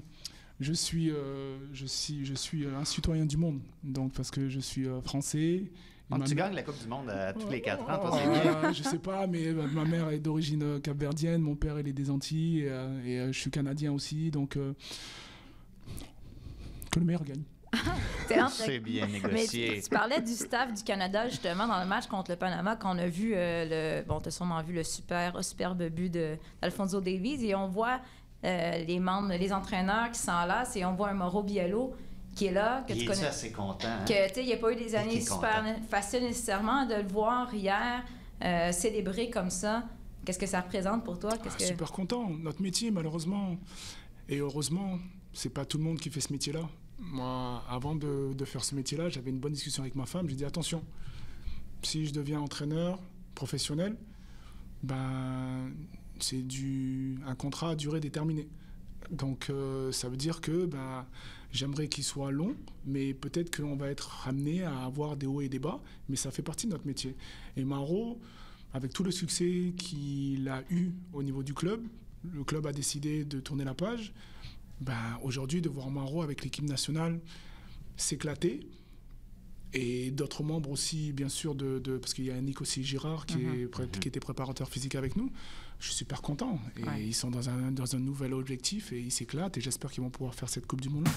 [0.60, 3.60] je suis, euh, je, suis, je suis un citoyen du monde.
[3.82, 5.64] Donc, parce que je suis euh, français.
[6.10, 8.72] Donc, tu gagnes la Coupe du Monde à tous les quatre ans, toi, c'est bien.
[8.72, 11.92] je sais pas, mais euh, ma mère est d'origine euh, capverdienne, mon père il est
[11.92, 14.72] des Antilles, et, euh, et, euh, je suis canadien aussi, donc euh,
[16.90, 17.42] que le meilleur gagne.
[18.50, 19.74] C'est bien Mais négocié.
[19.76, 22.98] tu, tu parlais du staff du Canada, justement, dans le match contre le Panama, qu'on
[22.98, 26.10] a vu, euh, le, bon, tu as sûrement vu le super, superbe but
[26.60, 28.00] d'Alfonso Davies, et on voit
[28.44, 31.94] euh, les membres, les entraîneurs qui s'enlacent, et on voit un Mauro Biello
[32.34, 33.26] qui est là, que Il tu est connais.
[33.26, 33.88] assez content.
[33.88, 34.04] hein?
[34.06, 35.82] Que, tu sais, il n'y a pas eu des années super content?
[35.88, 38.04] faciles nécessairement de le voir hier
[38.42, 39.84] euh, célébrer comme ça.
[40.24, 41.30] Qu'est-ce que ça représente pour toi?
[41.34, 41.64] Ah, que...
[41.64, 42.28] Super content.
[42.30, 43.56] Notre métier, malheureusement,
[44.28, 44.98] et heureusement,
[45.32, 46.68] c'est pas tout le monde qui fait ce métier-là.
[46.98, 50.28] Moi, avant de, de faire ce métier-là, j'avais une bonne discussion avec ma femme.
[50.28, 50.84] J'ai dit attention,
[51.82, 52.98] si je deviens entraîneur
[53.34, 53.96] professionnel,
[54.82, 55.70] ben,
[56.20, 58.48] c'est du, un contrat à durée déterminée.
[59.10, 61.06] Donc, euh, ça veut dire que ben,
[61.52, 65.48] j'aimerais qu'il soit long, mais peut-être qu'on va être amené à avoir des hauts et
[65.48, 67.14] des bas, mais ça fait partie de notre métier.
[67.56, 68.20] Et Maro,
[68.72, 71.82] avec tout le succès qu'il a eu au niveau du club,
[72.32, 74.12] le club a décidé de tourner la page.
[74.80, 77.20] Ben, Aujourd'hui, de voir Maro avec l'équipe nationale
[77.96, 78.60] s'éclater,
[79.72, 83.24] et d'autres membres aussi, bien sûr, de, de- parce qu'il y a Nick aussi Girard
[83.24, 85.30] qui, est pré- qui était préparateur physique avec nous.
[85.78, 86.58] Je suis super content.
[86.76, 87.06] Et Ouais.
[87.06, 89.56] ils sont dans un, dans un nouvel objectif et ils s'éclatent.
[89.58, 91.08] Et j'espère qu'ils vont pouvoir faire cette Coupe du Monde.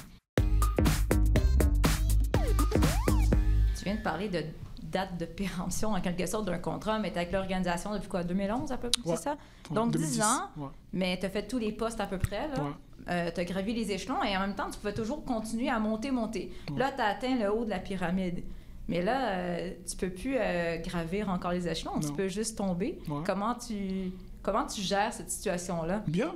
[3.93, 4.43] Tu de parler de
[4.83, 8.71] date de péremption, en quelque sorte, d'un contrat, mais t'es avec l'organisation depuis quoi, 2011
[8.71, 9.15] à peu près, Ouais.
[9.15, 9.37] c'est ça?
[9.71, 10.67] Donc, 2010, 10 ans, ouais.
[10.91, 12.63] mais t'as fait tous les postes à peu près, là.
[12.63, 12.69] Ouais.
[13.09, 16.11] Euh, t'as gravi les échelons et en même temps, tu pouvais toujours continuer à monter,
[16.11, 16.53] monter.
[16.77, 18.43] Là, t'as atteint le haut de la pyramide.
[18.87, 22.99] Mais là, euh, tu peux plus euh, gravir encore les échelons, tu peux juste tomber.
[23.25, 26.03] Comment tu comment tu gères cette situation-là?
[26.07, 26.33] Bien,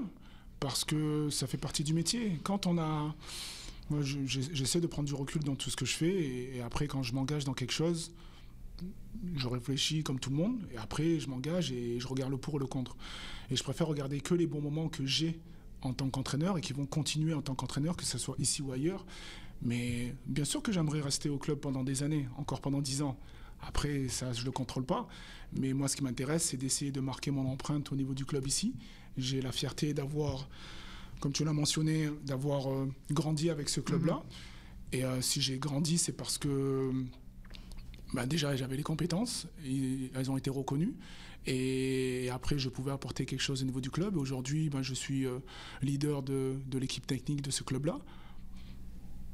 [0.59, 2.39] parce que ça fait partie du métier.
[2.43, 3.13] Quand on a.
[3.89, 6.09] Moi, j'essaie de prendre du recul dans tout ce que je fais.
[6.09, 8.11] Et, et après, quand je m'engage dans quelque chose,
[9.35, 10.67] je réfléchis comme tout le monde.
[10.71, 12.95] Et après, je m'engage et je regarde le pour et le contre.
[13.49, 15.39] Et je préfère regarder que les bons moments que j'ai
[15.81, 18.71] en tant qu'entraîneur et qui vont continuer en tant qu'entraîneur, que ce soit ici ou
[18.71, 19.05] ailleurs.
[19.61, 23.17] Mais bien sûr que j'aimerais rester au club pendant des années, encore pendant dix ans.
[23.61, 25.07] Après, ça, je ne le contrôle pas.
[25.57, 28.45] Mais moi, ce qui m'intéresse, c'est d'essayer de marquer mon empreinte au niveau du club
[28.47, 28.75] ici.
[29.17, 30.47] J'ai la fierté d'avoir,
[31.19, 34.23] comme tu l'as mentionné, d'avoir euh, grandi avec ce club-là.
[34.91, 36.91] Et euh, si j'ai grandi, c'est parce que
[38.13, 40.93] bah, déjà, j'avais les compétences, et elles ont été reconnues.
[41.45, 44.15] Et après, je pouvais apporter quelque chose au niveau du club.
[44.15, 45.39] Et aujourd'hui, ben, je suis euh,
[45.81, 47.99] leader de, de l'équipe technique de ce club-là.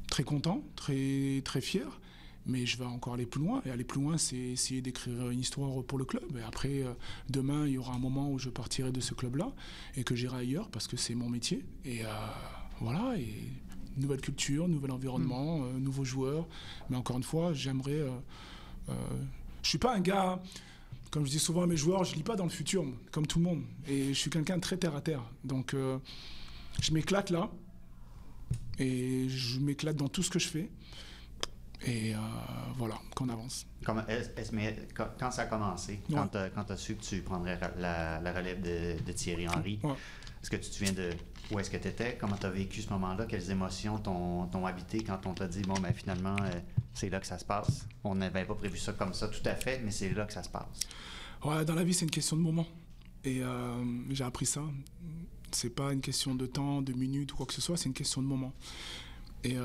[0.08, 2.00] Très content, très, très fier.
[2.46, 3.62] Mais je vais encore aller plus loin.
[3.64, 6.24] Et aller plus loin, c'est essayer d'écrire une histoire pour le club.
[6.38, 6.92] Et après, euh,
[7.30, 9.52] demain, il y aura un moment où je partirai de ce club-là
[9.96, 11.64] et que j'irai ailleurs parce que c'est mon métier.
[11.84, 12.08] Et euh,
[12.80, 13.16] voilà.
[13.18, 13.28] Et
[13.96, 16.46] nouvelle culture, nouvel environnement, euh, nouveaux joueurs.
[16.90, 17.92] Mais encore une fois, j'aimerais.
[17.92, 18.10] Euh,
[18.88, 18.92] euh,
[19.62, 20.42] je suis pas un gars.
[21.10, 23.38] Comme je dis souvent à mes joueurs, je lis pas dans le futur, comme tout
[23.38, 23.62] le monde.
[23.86, 25.22] Et je suis quelqu'un de très terre à terre.
[25.44, 25.98] Donc, euh,
[26.82, 27.50] je m'éclate là.
[28.80, 30.68] Et je m'éclate dans tout ce que je fais.
[31.86, 32.18] Et euh,
[32.76, 33.66] voilà, qu'on avance.
[34.52, 36.16] Mais quand, quand ça a commencé, Ouais.
[36.54, 39.78] quand tu as su que tu prendrais ra- la, la relève de, de Thierry Henry,
[39.82, 39.92] Ouais.
[40.42, 41.10] est-ce que tu te souviens de
[41.50, 42.16] où est-ce que tu étais?
[42.18, 43.26] Comment tu as vécu ce moment-là?
[43.26, 46.50] Quelles émotions t'ont habité quand on t'a dit, bon, ben finalement, euh,
[46.94, 47.86] c'est là que ça se passe?
[48.02, 50.42] On n'avait pas prévu ça comme ça tout à fait, mais c'est là que ça
[50.42, 50.80] se passe.
[51.44, 52.66] Ouais, dans la vie, c'est une question de moment.
[53.24, 54.62] Et euh, j'ai appris ça.
[55.50, 57.94] C'est pas une question de temps, de minutes ou quoi que ce soit, c'est une
[57.94, 58.52] question de moment.
[59.44, 59.56] Et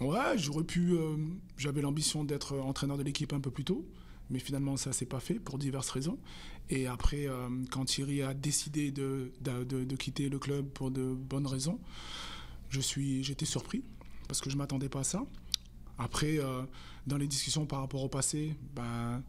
[0.00, 0.92] ouais, j'aurais pu.
[0.92, 1.16] euh,
[1.56, 3.86] J'avais l'ambition d'être entraîneur de l'équipe un peu plus tôt,
[4.30, 6.18] mais finalement, ça s'est pas fait pour diverses raisons.
[6.70, 11.12] Et après, euh, quand Thierry a décidé de, de, de- quitter le club pour de
[11.14, 11.78] bonnes raisons,
[12.70, 13.82] je suis, j'étais surpris
[14.28, 15.26] parce que je m'attendais pas à ça.
[15.98, 16.62] Après, euh,
[17.06, 19.22] dans les discussions par rapport au passé, ben,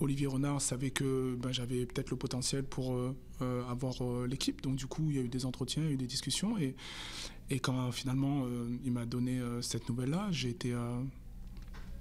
[0.00, 4.62] Olivier Renard savait que ben, j'avais peut-être le potentiel pour euh, euh, avoir euh, l'équipe.
[4.62, 6.56] Donc du coup, il y a eu des entretiens, il y a eu des discussions.
[6.56, 6.74] Et,
[7.50, 10.72] et quand finalement euh, il m'a donné euh, cette nouvelle-là, j'ai été...
[10.72, 11.02] euh,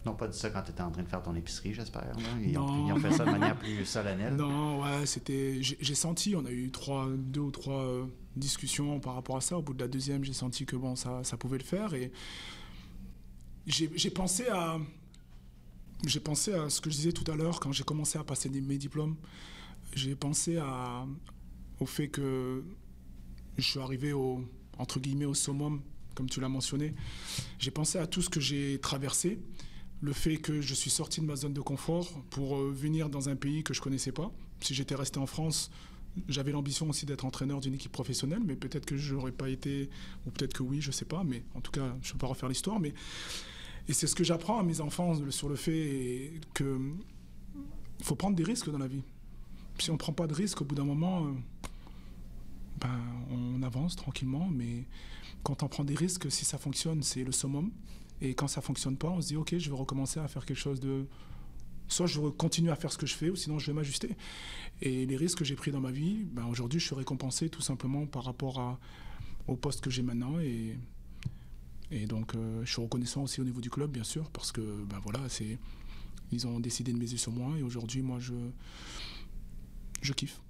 [0.06, 2.06] n'ont pas dit ça quand tu étais en train de faire ton épicerie, j'espère.
[2.06, 2.13] là.
[2.41, 2.88] Ils, ont, Non.
[2.88, 4.36] ils ont fait ça de manière plus solennelle.
[4.36, 5.60] Non, ouais, c'était.
[5.62, 9.58] J'ai senti, on a eu trois, deux ou trois euh, discussions par rapport à ça.
[9.58, 11.93] Au bout de la deuxième, j'ai senti que bon, ça, ça pouvait le faire.
[11.93, 12.12] Et
[13.65, 14.77] j'ai pensé à.
[16.06, 18.49] J'ai pensé à ce que je disais tout à l'heure quand j'ai commencé à passer
[18.49, 19.15] mes diplômes.
[19.95, 21.06] J'ai pensé à,
[21.79, 22.62] au fait que
[23.58, 24.43] je suis arrivé au,
[24.78, 25.82] entre guillemets, au summum,
[26.16, 26.94] comme tu l'as mentionné.
[27.60, 29.40] J'ai pensé à tout ce que j'ai traversé,
[30.02, 33.30] le fait que je suis sorti de ma zone de confort pour euh, venir dans
[33.30, 34.32] un pays que je connaissais pas.
[34.60, 35.72] Si j'étais resté en France,
[36.28, 39.90] j'avais l'ambition aussi d'être entraîneur d'une équipe professionnelle, mais peut-être que je n'aurais pas été,
[40.28, 42.28] ou peut-être que oui, je sais pas, mais en tout cas, je ne peux pas
[42.28, 42.80] refaire l'histoire.
[42.80, 42.94] Mais
[43.88, 46.80] et c'est ce que j'apprends à mes enfants sur le fait que
[48.02, 49.04] faut prendre des risques dans la vie.
[49.80, 51.32] Si on ne prend pas de risques, au bout d'un moment, euh,
[52.80, 54.86] ben, on avance tranquillement, mais
[55.44, 57.72] quand on prend des risques, si ça fonctionne, c'est le summum.
[58.22, 60.58] Et quand ça fonctionne pas, on se dit ok, je vais recommencer à faire quelque
[60.58, 61.06] chose de.
[61.90, 64.16] Soit je continue à faire ce que je fais, ou sinon je vais m'ajuster.
[64.82, 67.62] Et les risques que j'ai pris dans ma vie, ben, aujourd'hui, je suis récompensé tout
[67.62, 68.80] simplement par rapport
[69.48, 70.40] au poste que j'ai maintenant.
[70.40, 70.78] Et,
[71.92, 74.62] et donc, euh, je suis reconnaissant aussi au niveau du club, bien sûr, parce que
[74.62, 75.60] ben, voilà, c'est,
[76.32, 77.58] ils ont décidé de miser sur moi.
[77.58, 78.34] Et aujourd'hui, moi, je,
[80.02, 80.42] je kiffe.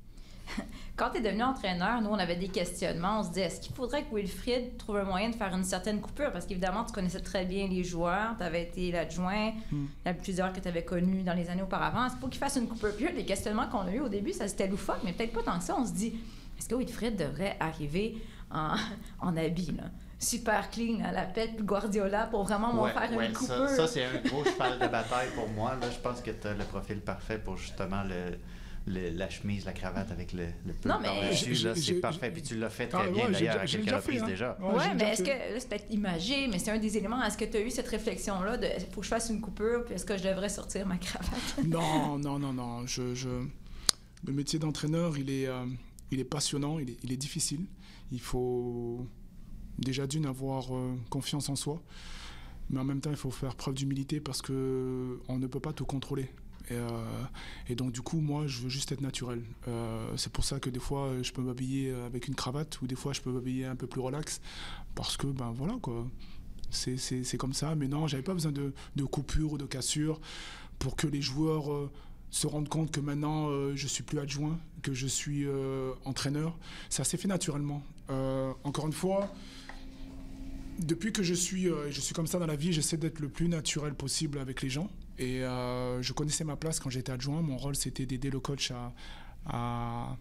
[0.97, 3.19] quand tu es devenu entraîneur, nous, on avait des questionnements.
[3.19, 6.01] On se disait, est-ce qu'il faudrait que Wilfried trouve un moyen de faire une certaine
[6.01, 6.31] coupure?
[6.31, 9.85] Parce qu'évidemment, tu connaissais très bien les joueurs, tu avais été l'adjoint, Hmm.
[10.05, 12.07] il y a plusieurs que tu avais connus dans les années auparavant.
[12.09, 12.93] C'est pour qu'il fasse une coupure.
[12.95, 15.57] Puis les questionnements qu'on a eu au début, ça c'était loufoque, mais peut-être pas tant
[15.57, 15.75] que ça.
[15.77, 16.13] On se dit,
[16.59, 18.17] est-ce que Wilfried devrait arriver
[18.51, 18.75] en,
[19.21, 19.83] en habit, là?
[20.19, 23.39] Super clean à la pète, puis Guardiola pour vraiment m'en Ouais, faire ouais, une ça-
[23.39, 23.67] coupure.
[23.69, 25.75] Ça, c'est un gros cheval de bataille pour moi.
[25.81, 28.37] Là, je pense que tu as le profil parfait pour justement le,
[28.85, 31.55] le- la chemise, la cravate avec le, le peu Non, mais- par-dessus.
[31.75, 32.31] C'est parfait.
[32.31, 34.23] Puis tu l'as fait très Ah, bien ouais, d'ailleurs déjà- à quelques déjà fait, reprises
[34.23, 34.27] hein.
[34.27, 34.57] déjà.
[34.61, 37.23] Ouais, Ouais, mais est-ce que c'est peut-être imagé, mais c'est un des éléments.
[37.23, 39.95] Est-ce que tu as eu cette réflexion-là de faut que je fasse une coupure, puis
[39.95, 41.31] est-ce que je devrais sortir ma cravate?
[41.65, 42.85] Non, non, non, non.
[42.85, 43.29] Je, je-
[44.25, 45.65] Le métier d'entraîneur, il est, euh,
[46.11, 47.65] il est passionnant, il est, il est difficile.
[48.11, 49.05] Il faut
[49.79, 51.81] déjà d'une avoir euh, confiance en soi,
[52.69, 55.73] mais en même temps, il faut faire preuve d'humilité parce que on ne peut pas
[55.73, 56.29] tout contrôler.
[56.73, 57.23] Et, euh,
[57.69, 59.41] et donc du coup, moi, je veux juste être naturel.
[59.67, 62.95] Euh, c'est pour ça que des fois, je peux m'habiller avec une cravate ou des
[62.95, 64.41] fois, je peux m'habiller un peu plus relax
[64.95, 66.07] parce que, ben voilà quoi.
[66.69, 70.19] C'est- comme ça, mais non, j'avais pas besoin de, de coupure ou de cassure
[70.79, 71.91] pour que les joueurs euh,
[72.31, 75.45] se rendent compte que maintenant je suis plus adjoint, que je suis
[76.03, 76.57] entraîneur.
[76.89, 77.83] Ça s'est fait naturellement.
[78.63, 79.31] Encore une fois,
[80.79, 83.47] depuis que je suis, je suis comme ça dans la vie, j'essaie d'être le plus
[83.49, 84.89] naturel possible avec les gens.
[85.19, 87.41] Et euh, je connaissais ma place quand j'étais adjoint.
[87.41, 88.93] Mon rôle, c'était d'aider le coach à,
[89.45, 90.17] à,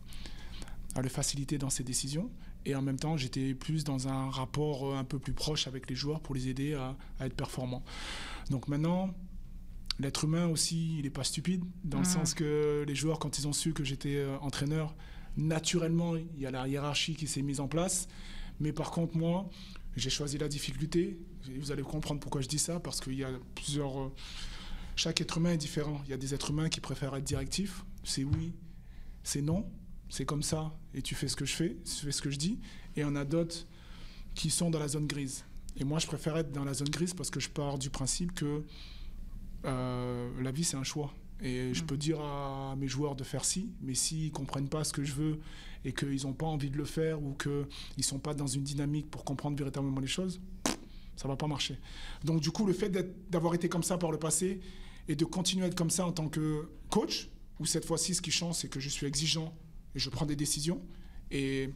[0.94, 2.30] à le faciliter dans ses décisions.
[2.64, 5.88] Et en même temps, j'étais plus dans un rapport euh, un peu plus proche avec
[5.90, 7.82] les joueurs pour les aider à, à être performants.
[8.50, 9.12] Donc maintenant,
[9.98, 12.12] l'être humain aussi, il n'est pas stupide, dans le Mhm.
[12.12, 14.94] sens que les joueurs, quand ils ont su que j'étais euh, entraîneur,
[15.36, 18.06] naturellement, il y a la hiérarchie qui s'est mise en place.
[18.60, 19.48] Mais par contre, moi,
[19.96, 21.18] j'ai choisi la difficulté.
[21.58, 24.12] Vous allez comprendre pourquoi je dis ça, parce qu'il y a plusieurs...
[24.96, 26.00] chaque être humain est différent.
[26.04, 27.84] Il y a des êtres humains qui préfèrent être directifs.
[28.04, 28.52] C'est oui,
[29.22, 29.70] c'est non,
[30.08, 32.38] c'est comme ça, et tu fais ce que je fais, tu fais ce que je
[32.38, 32.58] dis.
[32.96, 33.66] Et il y en a d'autres
[34.34, 35.44] qui sont dans la zone grise.
[35.76, 38.34] Et moi, je préfère être dans la zone grise parce que je pars du principe
[38.34, 38.62] que
[39.64, 41.14] euh, la vie, c'est un choix.
[41.40, 44.92] Et je peux dire à mes joueurs de faire ci, mais s'ils comprennent pas ce
[44.92, 45.40] que je veux
[45.84, 49.10] et qu'ils n'ont pas envie de le faire ou qu'ils sont pas dans une dynamique
[49.10, 50.40] pour comprendre véritablement les choses,
[51.16, 51.78] ça va pas marcher.
[52.22, 52.90] Donc du coup, le fait
[53.30, 54.60] d'avoir été comme ça par le passé
[55.08, 57.28] et de continuer à être comme ça en tant que coach,
[57.60, 59.54] où cette fois-ci, ce qui change, c'est que je suis exigeant
[59.94, 60.80] et je prends des décisions.
[61.30, 61.70] Et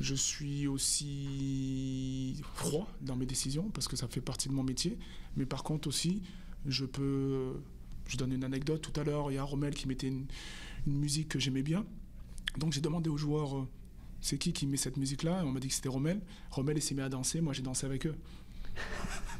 [0.00, 4.98] je suis aussi froid dans mes décisions parce que ça fait partie de mon métier.
[5.36, 6.22] Mais par contre aussi,
[6.66, 7.54] je peux...
[8.06, 8.80] Je donne une anecdote.
[8.80, 10.26] Tout à l'heure, il y a Rommel qui mettait une,
[10.86, 11.84] une musique que j'aimais bien.
[12.56, 13.68] Donc j'ai demandé aux joueurs, euh,
[14.22, 15.42] c'est qui qui met cette musique-là?
[15.42, 16.22] Et on m'a dit que c'était Rommel.
[16.50, 17.42] Rommel, il s'est mis à danser.
[17.42, 18.16] Moi, j'ai dansé avec eux.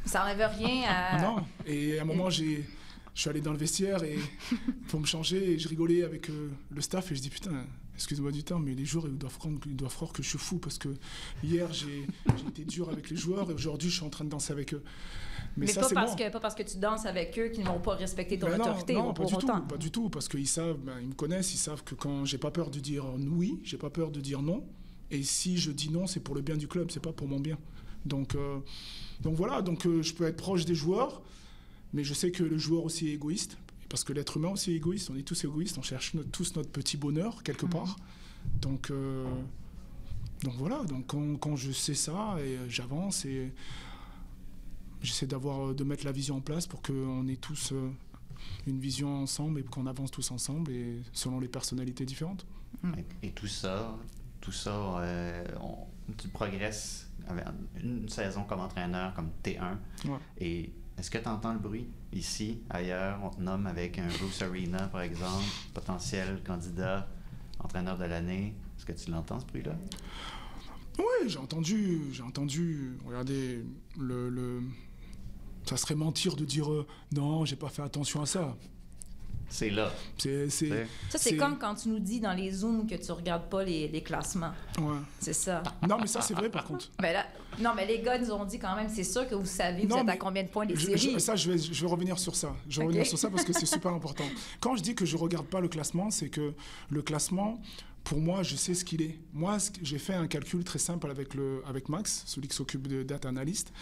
[0.04, 1.22] Ça n'enlève rien à.
[1.22, 1.46] Non.
[1.64, 2.66] Et à un moment, j'ai,
[3.18, 4.16] je suis allé dans le vestiaire et
[4.88, 7.64] pour me changer, et je rigolais avec euh, le staff et je dis putain,
[7.96, 10.38] excuse-moi du temps, mais les joueurs ils doivent croire, ils doivent croire que je suis
[10.38, 10.90] fou parce que
[11.42, 12.06] hier j'ai,
[12.48, 14.84] été dur avec les joueurs et aujourd'hui je suis en train de danser avec eux.
[15.56, 17.80] Mais, ça, pas, parce que, pas parce que tu danses avec eux qu'ils ne vont
[17.80, 18.94] pas respecter ton Ben non, autorité.
[18.94, 21.58] non, pas du tout, pas du tout, parce qu'ils savent, ben, ils me connaissent, ils
[21.58, 24.64] savent que quand j'ai pas peur de dire oui, j'ai pas peur de dire non,
[25.10, 27.40] et si je dis non, c'est pour le bien du club, c'est pas pour mon
[27.40, 27.58] bien.
[28.06, 28.60] Donc, euh,
[29.22, 31.20] donc voilà, donc euh, je peux être proche des joueurs,
[31.92, 34.76] mais je sais que le joueur aussi est égoïste, parce que l'être humain aussi est
[34.76, 37.96] égoïste, on est tous égoïstes, on cherche notre- tous notre petit bonheur quelque part.
[38.60, 39.24] Donc, euh,
[40.44, 43.52] donc voilà, donc quand, quand je sais ça, et euh, j'avance et
[45.02, 47.90] j'essaie d'avoir, de mettre la vision en place pour qu'on ait tous euh,
[48.66, 52.46] une vision ensemble et qu'on avance tous ensemble et selon les personnalités différentes.
[53.22, 53.96] Et, et tout ça,
[54.40, 57.44] tout ça, euh, on- tu progresses avec
[57.82, 59.76] une saison comme entraîneur, comme T1.
[60.06, 60.18] Ouais.
[60.40, 63.20] Et est-ce que tu entends le bruit ici, ailleurs?
[63.22, 67.08] On te nomme avec un Bruce Arena, par exemple, potentiel candidat,
[67.60, 68.54] entraîneur de l'année.
[68.76, 69.76] Est-ce que tu l'entends, ce bruit-là?
[70.98, 72.98] Oui, j'ai entendu, j'ai entendu.
[73.06, 73.64] Regardez,
[73.98, 74.62] le, le-
[75.64, 78.56] ça serait mentir de dire euh, non, j'ai pas fait attention à ça.
[79.50, 79.90] C'est là.
[80.18, 83.64] C'est, Ça, c'est comme quand tu nous dis dans les Zooms que tu regardes pas
[83.64, 84.52] les, les classements.
[84.78, 84.98] ouais.
[85.20, 85.62] C'est ça.
[85.88, 86.90] Non, mais ça c'est vrai par contre.
[86.98, 87.26] Ben là,
[87.58, 89.88] non, mais les gars nous ont dit quand même, c'est sûr que vous savez, vous
[89.88, 91.20] Non, êtes à mais combien de points des Je- je- séries.
[91.20, 92.54] ça, je vais, je vais revenir sur ça.
[92.68, 94.24] Je vais revenir sur ça parce que c'est super important.
[94.60, 96.52] Quand je dis que je regarde pas le classement, c'est que
[96.90, 97.58] le classement,
[98.04, 99.18] pour moi, je sais ce qu'il est.
[99.32, 103.02] Moi, j'ai fait un calcul très simple avec, le, avec Max, celui qui s'occupe de
[103.02, 103.72] data analyst.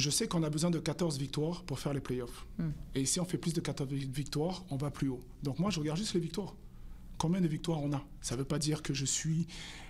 [0.00, 2.46] Je sais qu'on a besoin de 14 victoires pour faire les playoffs.
[2.94, 5.20] Et si on fait plus de 14 victoires, on va plus haut.
[5.42, 6.54] Donc moi, je regarde juste les victoires.
[7.18, 8.02] Combien de victoires on a?
[8.22, 9.46] Ça ne veut pas dire que je suis,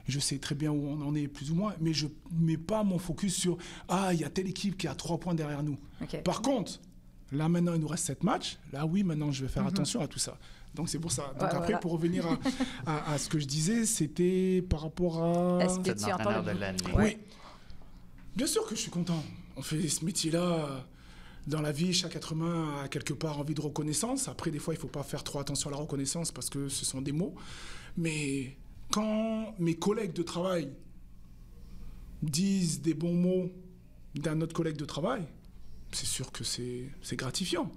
[0.09, 2.83] je sais très bien où on en est plus ou moins, mais je mets pas
[2.83, 3.57] mon focus sur
[3.89, 5.79] ah il y a telle équipe qui a trois points derrière nous.
[6.25, 6.81] Par contre,
[7.31, 8.59] là maintenant il nous reste sept matchs.
[8.73, 10.37] Là oui, maintenant je vais faire attention à tout ça.
[10.75, 11.23] Donc c'est pour ça.
[11.35, 11.79] Donc Ouais, après, voilà.
[11.79, 12.39] pour revenir à,
[12.87, 15.63] à- à ce que je disais, c'était par rapport à...
[15.65, 16.79] Est-ce que tu entends de l'année.
[16.97, 17.17] Oui.
[18.35, 19.23] Bien sûr que je suis content.
[19.57, 20.81] On fait ce métier-là euh,
[21.47, 21.93] dans la vie.
[21.93, 24.29] Chaque être humain a quelque part envie de reconnaissance.
[24.29, 26.69] Après, des fois, il ne faut pas faire trop attention à la reconnaissance parce que
[26.69, 27.35] ce sont des mots.
[27.97, 28.57] Mais
[28.91, 30.71] quand mes collègues de travail
[32.23, 33.51] disent des bons mots
[34.15, 35.27] d'un autre collègue de travail,
[35.93, 37.71] c'est sûr que c'est gratifiant.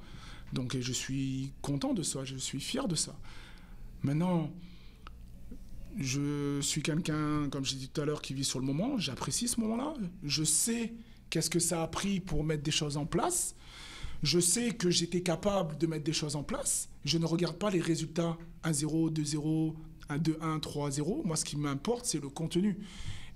[0.51, 3.17] Donc je suis content de ça, je suis fier de ça.
[4.03, 4.51] Maintenant,
[5.97, 8.97] je suis quelqu'un, comme j'ai dit tout à l'heure, qui vit sur le moment.
[8.97, 9.93] J'apprécie ce moment-là.
[10.23, 10.93] Je sais
[11.33, 13.55] qu'est-ce que ça a pris pour mettre des choses en place.
[14.21, 16.89] Je sais que j'étais capable de mettre des choses en place.
[17.05, 19.73] Je ne regarde pas les résultats 1-0, 2-0,
[20.11, 21.25] 1-2-1, 3-0.
[21.25, 22.77] Moi, ce qui m'importe, c'est le contenu.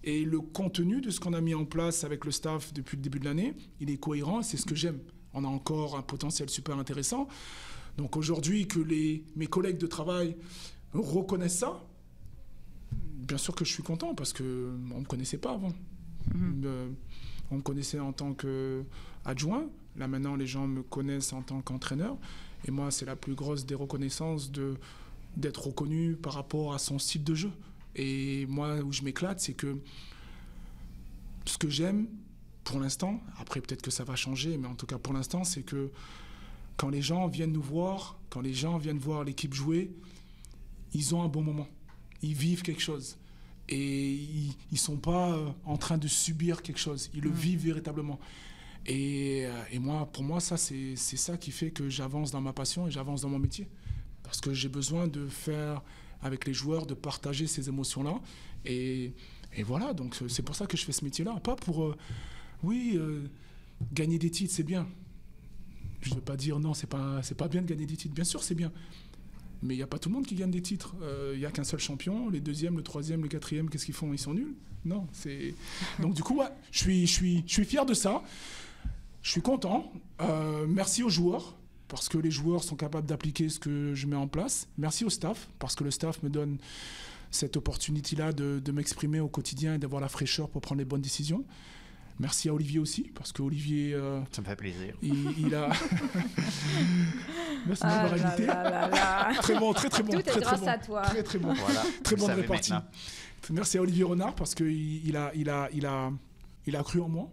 [0.03, 3.01] Et le contenu de ce qu'on a mis en place avec le staff depuis le
[3.01, 4.99] début de l'année, il est cohérent, c'est ce que j'aime.
[5.33, 7.27] On a encore un potentiel super intéressant.
[7.97, 10.37] Donc aujourd'hui, que les, mes collègues de travail
[10.93, 11.83] reconnaissent ça,
[12.91, 15.73] bien sûr que je suis content parce qu'on ne me connaissait pas avant.
[16.35, 16.89] Euh,
[17.51, 19.65] on me connaissait en tant qu'adjoint.
[19.95, 22.17] Là maintenant, les gens me connaissent en tant qu'entraîneur.
[22.67, 24.51] Et moi, c'est la plus grosse des reconnaissances
[25.35, 27.51] d'être reconnu par rapport à son style de jeu.
[27.95, 29.77] Et moi, où je m'éclate, c'est que
[31.45, 32.07] ce que j'aime,
[32.63, 35.63] pour l'instant, après peut-être que ça va changer, mais en tout cas pour l'instant, c'est
[35.63, 35.89] que
[36.75, 39.91] quand les gens viennent nous voir, quand les gens viennent voir l'équipe jouer,
[40.93, 41.67] ils ont un bon moment.
[42.21, 43.17] Ils vivent quelque chose.
[43.69, 47.09] Et ils ne sont pas euh, en train de subir quelque chose.
[47.13, 48.19] Ils le vivent véritablement.
[48.85, 52.53] Et, euh, et moi, pour moi, ça, c'est ça qui fait que j'avance dans ma
[52.53, 53.67] passion et j'avance dans mon métier.
[54.23, 55.81] Parce que j'ai besoin de faire
[56.21, 58.19] avec les joueurs, de partager ces émotions-là.
[58.65, 59.13] Et,
[59.55, 61.39] et voilà, donc euh, c'est pour ça que je fais ce métier-là.
[61.43, 61.97] Pas pour, euh,
[62.63, 63.27] oui, euh,
[63.93, 64.87] gagner des titres, c'est bien.
[66.01, 68.13] Je ne veux pas dire non, c'est pas, c'est pas bien de gagner des titres.
[68.13, 68.71] Bien sûr, c'est bien.
[69.61, 70.95] Mais il n'y a pas tout le monde qui gagne des titres.
[71.01, 72.29] Euh, Il n'y a qu'un seul champion.
[72.29, 74.13] Les deuxièmes, le troisième, le quatrième, qu'est-ce qu'ils font?
[74.13, 74.55] Ils sont nuls?
[74.85, 75.07] Non.
[75.11, 75.53] c'est
[75.99, 78.23] Donc du coup, ouais, je suis, je suis, je suis fier de ça.
[79.21, 79.91] Je suis content.
[80.21, 81.55] Euh, merci aux joueurs
[81.87, 84.67] parce que les joueurs sont capables d'appliquer ce que je mets en place.
[84.77, 86.57] Merci au staff parce que le staff me donne
[87.31, 91.01] cette opportunité-là de, de m'exprimer au quotidien et d'avoir la fraîcheur pour prendre les bonnes
[91.01, 91.43] décisions.
[92.19, 94.95] Merci à Olivier aussi parce que Olivier, euh, Ça me fait plaisir.
[95.03, 95.69] il, il a.
[97.67, 98.45] Merci de Ah m'avoir là invité.
[98.45, 99.33] là là là.
[99.41, 100.13] Très bon, très très bon.
[100.13, 100.67] Tout est très, très grâce bon.
[100.67, 101.01] à toi.
[101.03, 101.53] Très très bon.
[101.53, 101.83] Voilà.
[102.03, 102.71] Très bonne répartie.
[102.73, 102.89] maintenant.
[103.51, 106.11] Merci à Olivier Renard parce qu'il il a, il a, il a,
[106.65, 107.29] il a cru en moi.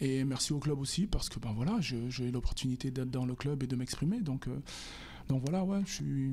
[0.00, 3.34] Et merci au club aussi parce que ben voilà, j'ai eu l'opportunité d'être dans le
[3.34, 4.20] club et de m'exprimer.
[4.20, 4.58] Donc, euh,
[5.28, 6.30] donc voilà, ouais, je suis,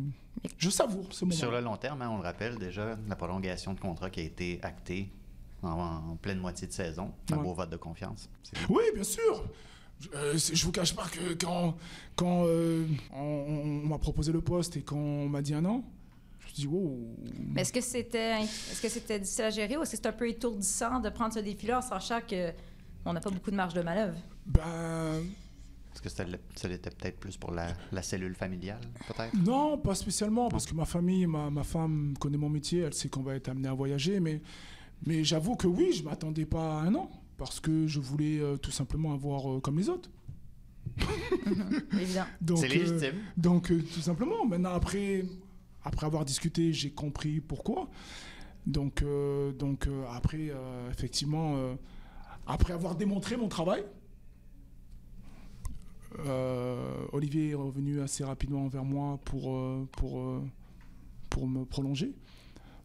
[0.57, 1.35] je savoure ce moment.
[1.35, 4.23] Sur le long terme, hein, on le rappelle déjà, la prolongation de contrat qui a
[4.23, 5.09] été actée
[5.63, 5.69] en,
[6.11, 7.11] en pleine moitié de saison.
[7.27, 7.43] C'est un Ouais.
[7.43, 8.29] beau vote de confiance.
[8.69, 9.45] Oui, bien sûr.
[9.99, 11.75] Je, euh, je vous cache pas que quand,
[12.15, 15.83] quand euh, on, on- on m'a proposé le poste et qu'on m'a dit un an,
[16.39, 17.15] je me suis dit wow.
[17.53, 20.11] Mais est-ce que c'était est-ce que c'était difficile à gérer ou est-ce que c'est un
[20.13, 22.51] peu étourdissant de prendre ce défi-là en sachant que
[23.05, 24.17] on n'a pas beaucoup de marge de manœuvre?
[24.45, 25.23] Ben
[25.93, 26.23] Est-ce que ça
[26.67, 29.33] l'était peut-être plus pour la, la cellule familiale, peut-être?
[29.33, 33.09] Non, pas spécialement, parce que ma famille, ma, ma femme connaît mon métier, elle sait
[33.09, 34.41] qu'on va être amené à voyager, mais,
[35.05, 38.57] mais j'avoue que oui, je m'attendais pas à un an, parce que je voulais euh,
[38.57, 40.09] tout simplement avoir euh, comme les autres.
[42.41, 43.19] Donc, C'est euh, légitime.
[43.35, 45.25] donc euh, tout simplement, maintenant après,
[45.83, 47.89] après avoir discuté, j'ai compris pourquoi.
[48.65, 51.75] Donc, euh, donc euh, après, euh, effectivement, euh,
[52.47, 53.83] après avoir démontré mon travail,
[56.25, 60.41] euh, Olivier est revenu assez rapidement vers moi pour, euh, pour, euh,
[61.29, 62.13] pour me prolonger.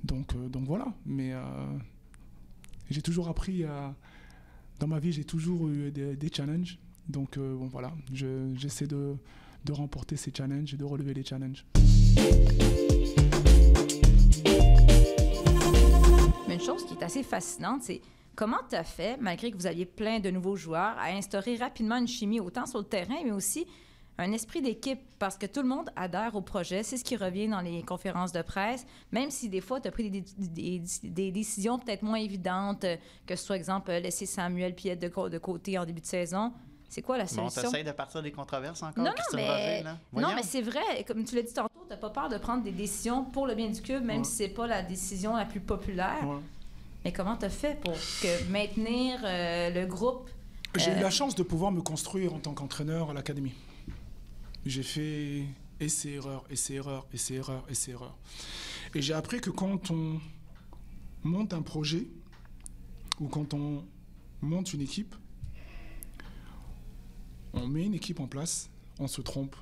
[0.04, 0.92] Donc, euh, donc voilà.
[1.06, 1.40] Mais euh,
[2.92, 3.94] j'ai toujours appris à.
[4.78, 6.78] Dans ma vie, j'ai toujours eu des, challenges.
[7.08, 9.14] Donc euh, bon, voilà, Je- j'essaie de,
[9.64, 11.64] de remporter ces challenges et de relever les challenges.
[16.48, 18.00] Une chose qui est assez fascinante, c'est
[18.34, 21.96] comment tu as fait, malgré que vous aviez plein de nouveaux joueurs, à instaurer rapidement
[21.96, 23.66] une chimie autant sur le terrain, mais aussi
[24.18, 26.82] un esprit d'équipe, parce que tout le monde adhère au projet.
[26.82, 29.90] C'est ce qui revient dans les conférences de presse, même si des fois, tu as
[29.90, 32.96] pris des, des- des décisions peut-être moins évidentes, euh,
[33.26, 36.52] que ce soit, exemple, euh, laisser Samuel Piette de, côté en début de saison.
[36.88, 37.62] C'est quoi la Bon, solution?
[37.62, 39.96] t'essayes de partir des controverses encore, Non, non, mais, Roger, là?
[40.12, 41.04] non, mais c'est vrai.
[41.08, 43.70] Comme tu l'as dit tantôt, tu pas peur de prendre des décisions pour le bien
[43.70, 44.24] du club, même Ouais.
[44.24, 46.22] si c'est pas la décision la plus populaire.
[46.26, 46.36] Ouais.
[47.06, 50.28] Mais comment tu as fait pour que maintenir euh, le groupe?
[50.76, 53.52] J'ai Euh, eu la chance de pouvoir me construire en tant qu'entraîneur à l'académie.
[54.64, 55.44] J'ai fait
[55.80, 58.16] essai-erreur, essai-erreur, essai-erreur, essai-erreur.
[58.94, 60.20] Et j'ai appris que quand on
[61.24, 62.06] monte un projet
[63.18, 63.84] ou quand on
[64.40, 65.14] monte une équipe,
[67.52, 69.56] on met une équipe en place, on se trompe,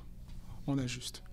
[0.67, 1.23] on ajuste.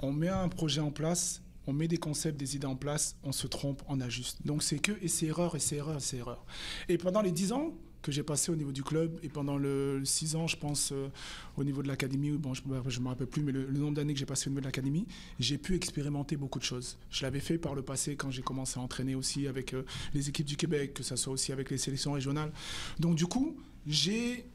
[0.00, 3.32] on met un projet en place, on met des concepts, des idées en place, on
[3.32, 4.44] se trompe, on ajuste.
[4.46, 6.44] Donc c'est que et c'est erreur, et c'est erreur, et c'est erreur.
[6.88, 7.72] Et pendant les 10 ans
[8.06, 11.08] que j'ai passé au niveau du club, et pendant le 6 ans, je pense, euh,
[11.56, 14.12] au niveau de l'académie, bon, je ne me rappelle plus, mais le, le nombre d'années
[14.12, 15.06] que j'ai passé au niveau de l'académie,
[15.40, 16.98] j'ai pu expérimenter beaucoup de choses.
[17.10, 19.82] Je l'avais fait par le passé quand j'ai commencé à entraîner aussi avec euh,
[20.14, 22.52] les équipes du Québec, que ce soit aussi avec les sélections régionales.
[23.00, 23.56] Donc du coup,
[23.88, 24.46] j'ai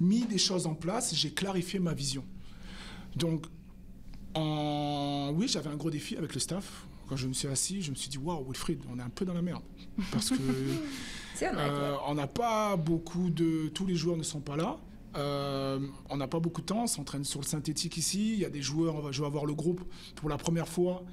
[0.00, 2.24] mis des choses en place, j'ai clarifié ma vision.
[3.16, 3.46] Donc,
[4.36, 6.86] oui, j'avais un gros défi avec le staff.
[7.08, 9.24] Quand je me suis assis, je me suis dit, waouh, Wilfried, on est un peu
[9.24, 9.62] dans la merde.
[10.10, 10.36] Parce que
[11.58, 13.68] euh, on n'a pas beaucoup de.
[13.68, 14.78] Tous les joueurs ne sont pas là.
[15.16, 15.78] Euh,
[16.10, 18.32] on n'a pas beaucoup de temps, on s'entraîne sur le synthétique ici.
[18.34, 19.82] Il y a des joueurs, on va, je vais avoir le groupe
[20.16, 21.04] pour la première fois,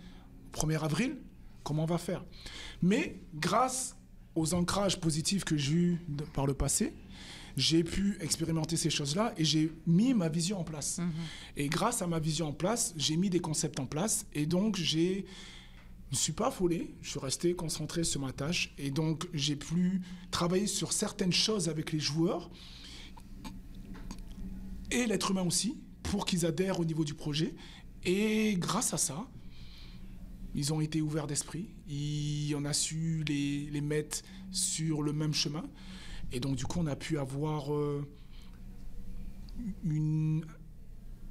[0.54, 1.18] 1er avril.
[1.64, 2.24] Comment on va faire?
[2.82, 3.96] Mais grâce
[4.34, 6.94] aux ancrages positifs que j'ai eus de- par le passé,
[7.58, 11.00] j'ai pu expérimenter ces choses-là et j'ai mis ma vision en place.
[11.58, 14.78] Et grâce à ma vision en place, j'ai mis des concepts en place et donc
[14.78, 15.26] j'ai
[16.12, 20.02] ne suis pas affolé, je suis resté concentré sur ma tâche et donc j'ai pu
[20.30, 22.50] travailler sur certaines choses avec les joueurs
[24.92, 27.56] et l'être humain aussi pour qu'ils adhèrent au niveau du projet.
[28.04, 29.26] Et grâce à ça,
[30.54, 31.70] ils ont été ouverts d'esprit,
[32.58, 35.64] on a su les, les mettre sur le même chemin
[36.34, 38.06] et donc du coup on a pu avoir euh,
[39.86, 40.46] une,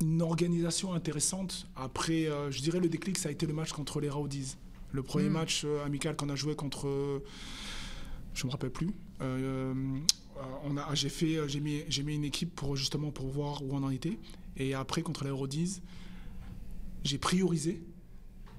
[0.01, 1.66] une organisation intéressante.
[1.76, 4.57] Après, euh, je dirais le déclic, ça a été le match contre les Rowdies.
[4.93, 5.32] Le premier Mm.
[5.32, 7.22] match euh, amical qu'on a joué contre, euh,
[8.34, 8.91] je me rappelle plus.
[9.22, 9.74] Euh,
[10.64, 13.68] on a, j'ai fait, j'ai mis, j'ai mis une équipe pour justement pour voir où
[13.74, 14.18] on en était.
[14.57, 15.80] Et après contre les Rowdies,
[17.05, 17.82] j'ai priorisé.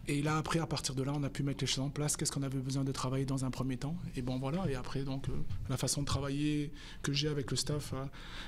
[0.07, 2.17] Et là, après, à partir de là, on a pu mettre les choses en place.
[2.17, 3.95] Qu'est-ce qu'on avait besoin de travailler dans un premier temps?
[4.15, 4.67] Et bon, voilà.
[4.69, 5.33] Et après, donc, euh,
[5.69, 6.71] la façon de travailler
[7.03, 8.03] que j'ai avec le staff, euh,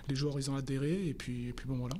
[0.10, 1.08] les joueurs, ils ont adhéré.
[1.08, 1.96] Et puis, et puis bon, voilà.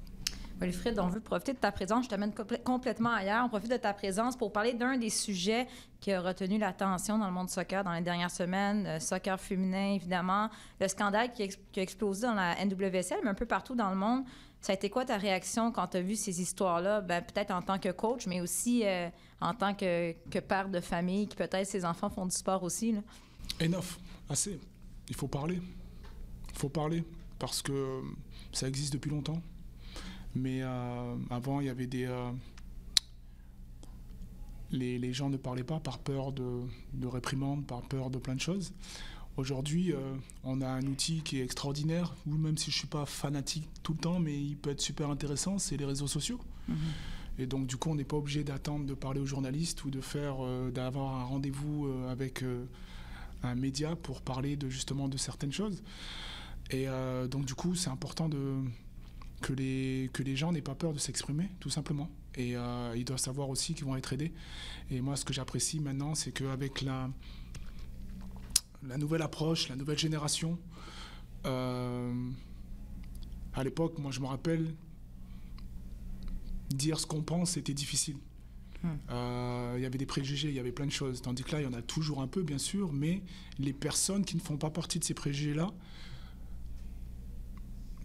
[0.60, 2.06] Wilfried, on veut profiter de ta présence.
[2.06, 3.44] Je t'amène complè- complètement ailleurs.
[3.46, 5.68] On profite de ta présence pour parler d'un des sujets
[6.00, 8.86] qui a retenu l'attention dans le monde du soccer dans les dernières semaines.
[8.86, 10.50] Le soccer féminin, évidemment.
[10.80, 14.24] Le scandale qui, a explosé dans la NWSL, mais un peu partout dans le monde.
[14.62, 17.02] Ça a été quoi ta réaction quand tu as vu ces histoires-là?
[17.02, 19.10] Ben, peut-être en tant que coach, mais aussi euh,
[19.42, 22.96] en tant que, père de famille, qui peut-être ses enfants font du sport aussi.
[23.62, 24.00] Enough,
[24.30, 24.60] assez.
[25.10, 25.60] Il faut parler.
[26.54, 27.04] Il faut parler
[27.40, 28.02] parce que euh,
[28.54, 29.42] ça existe depuis longtemps.
[30.36, 32.06] Mais euh, avant, il y avait des.
[32.06, 32.32] euh,
[34.72, 36.62] les, les gens ne parlaient pas par peur de,
[36.94, 38.74] de réprimandes, par peur de plein de choses.
[39.38, 39.98] Aujourd'hui, euh,
[40.44, 43.68] on a un outil qui est extraordinaire, ou même si je ne suis pas fanatique
[43.84, 46.40] tout le temps, mais il peut être super intéressant, c'est les réseaux sociaux.
[47.40, 50.02] Et donc, du coup, on n'est pas obligé d'attendre de parler aux journalistes ou de
[50.02, 52.44] faire, euh, d'avoir un rendez-vous euh, avec
[53.44, 55.84] un média pour parler de justement de certaines choses.
[56.72, 56.88] Et
[57.30, 58.56] donc, du coup, c'est important de,
[59.44, 62.10] que, les, que les gens n'aient pas peur de s'exprimer, tout simplement.
[62.36, 64.34] Et euh, ils doivent savoir aussi qu'ils vont être aidés.
[64.90, 67.10] Et moi, ce que j'apprécie maintenant, c'est qu'avec la,
[68.82, 70.58] la nouvelle approche, la nouvelle génération,
[71.46, 72.30] euh,
[73.54, 74.74] à l'époque, moi, je me rappelle,
[76.70, 78.18] dire ce qu'on pense, c'était difficile.
[79.12, 81.22] Euh, Il y avait des préjugés, il y avait plein de choses.
[81.22, 83.22] Tandis que là, il y en a toujours un peu, bien sûr, mais
[83.60, 85.72] les personnes qui ne font pas partie de ces préjugés-là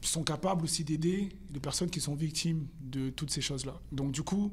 [0.03, 3.81] sont capables aussi d'aider les personnes qui sont victimes de toutes ces choses-là.
[3.93, 4.53] Donc du coup,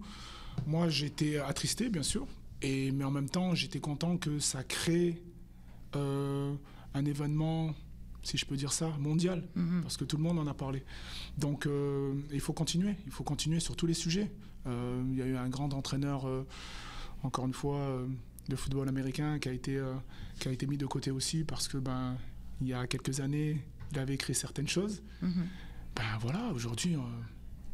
[0.68, 2.28] moi, j'étais attristé, bien sûr,
[2.62, 5.22] et, mais en même temps, j'étais content que ça crée
[5.96, 6.54] euh,
[6.94, 7.76] un événement,
[8.24, 9.44] si je peux dire ça, mondial,
[9.82, 10.84] parce que tout le monde en a parlé.
[11.38, 14.32] Donc euh, il faut continuer, il faut continuer sur tous les sujets.
[14.66, 16.26] Euh, il y a eu un grand entraîneur,
[17.22, 18.02] encore une fois,
[18.50, 19.80] de football américain qui a, été,
[20.40, 22.18] qui a été mis de côté aussi parce que ben,
[22.62, 23.62] il y a quelques années,
[23.92, 25.02] il avait écrit certaines choses.
[25.96, 27.00] Ben voilà, aujourd'hui, euh,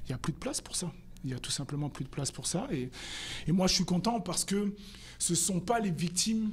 [0.05, 0.91] il n'y a plus de place pour ça.
[1.24, 2.68] Il n'y a tout simplement plus de place pour ça.
[2.72, 2.89] Et,
[3.47, 4.74] et moi, je suis content parce que
[5.20, 6.51] ce ne sont pas les victimes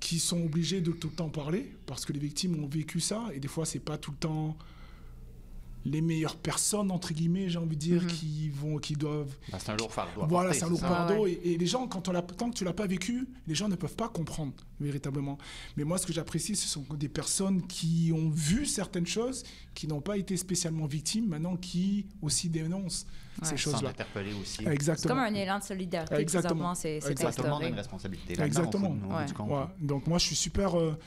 [0.00, 3.24] qui sont obligées de tout le temps parler, parce que les victimes ont vécu ça,
[3.32, 4.56] et des fois, c'est pas tout le temps
[5.88, 9.70] les meilleures personnes, entre guillemets, j'ai envie de dire, qui, vont, qui doivent Ben, c'est
[9.70, 10.26] un lourd fardeau.
[10.26, 10.86] voilà, c'est un lourd ça.
[10.90, 11.22] Ah fardeau.
[11.24, 11.32] ouais.
[11.44, 13.68] Et, et les gens, quand on l'a, tant que tu l'as pas vécu, les gens
[13.68, 15.38] ne peuvent pas comprendre véritablement.
[15.76, 19.86] Mais moi, ce que j'apprécie, ce sont des personnes qui ont vu certaines choses, qui
[19.86, 23.06] n'ont pas été spécialement victimes, maintenant qui aussi dénoncent
[23.42, 23.56] ces Ouais.
[23.56, 23.90] Choses-là.
[23.90, 24.64] interpeller aussi.
[24.64, 25.14] C'est Exactement.
[25.14, 26.74] comme un élan de solidarité Exactement.
[26.74, 27.32] c'est c'est Exactement.
[27.32, 27.68] Tout le monde a instauré.
[27.68, 28.42] une responsabilité.
[28.42, 28.96] Exactement.
[29.10, 29.64] Ouais.
[29.80, 30.98] Donc moi, je suis super, euh,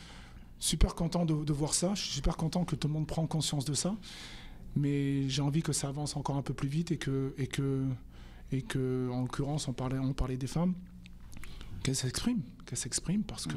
[0.60, 1.92] super content de, de voir ça.
[1.96, 3.96] Je suis super content que tout le monde prenne conscience de ça.
[4.76, 7.86] Mais j'ai envie que ça avance encore un peu plus vite et que, et que,
[8.52, 10.74] et que en l'occurrence, on parlait, on parlait des femmes,
[11.84, 13.56] qu'elles s'expriment, qu'elles s'expriment parce que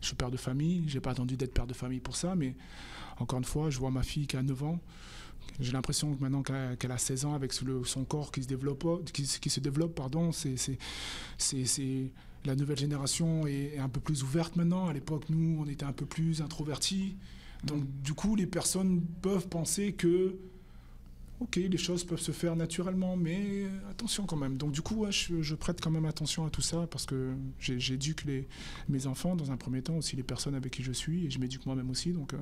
[0.00, 0.84] je suis père de famille.
[0.88, 2.54] J'ai pas attendu d'être père de famille pour ça, mais
[3.18, 4.80] encore une fois, je vois ma fille qui a 9 ans
[5.60, 8.48] j'ai l'impression que maintenant qu'elle a, qu'elle a 16 ans, avec son corps qui se
[8.48, 10.78] développe, qui, se- qui se développe pardon, c'est, c'est,
[11.36, 12.10] c'est, c'est-
[12.46, 14.86] la nouvelle génération est, est un peu plus ouverte maintenant.
[14.86, 17.16] À l'époque, nous, on était un peu plus introvertis.
[17.64, 20.34] Donc, du coup, les personnes peuvent penser que,
[21.40, 24.56] ok, les choses peuvent se faire naturellement, mais attention quand même.
[24.56, 27.34] Donc, du coup, ouais, je, je prête quand même attention à tout ça parce que
[27.60, 28.48] j'éduque les,
[28.88, 31.38] mes enfants dans un premier temps, aussi les personnes avec qui je suis, et je
[31.38, 32.12] m'éduque moi-même aussi.
[32.12, 32.38] Donc, euh,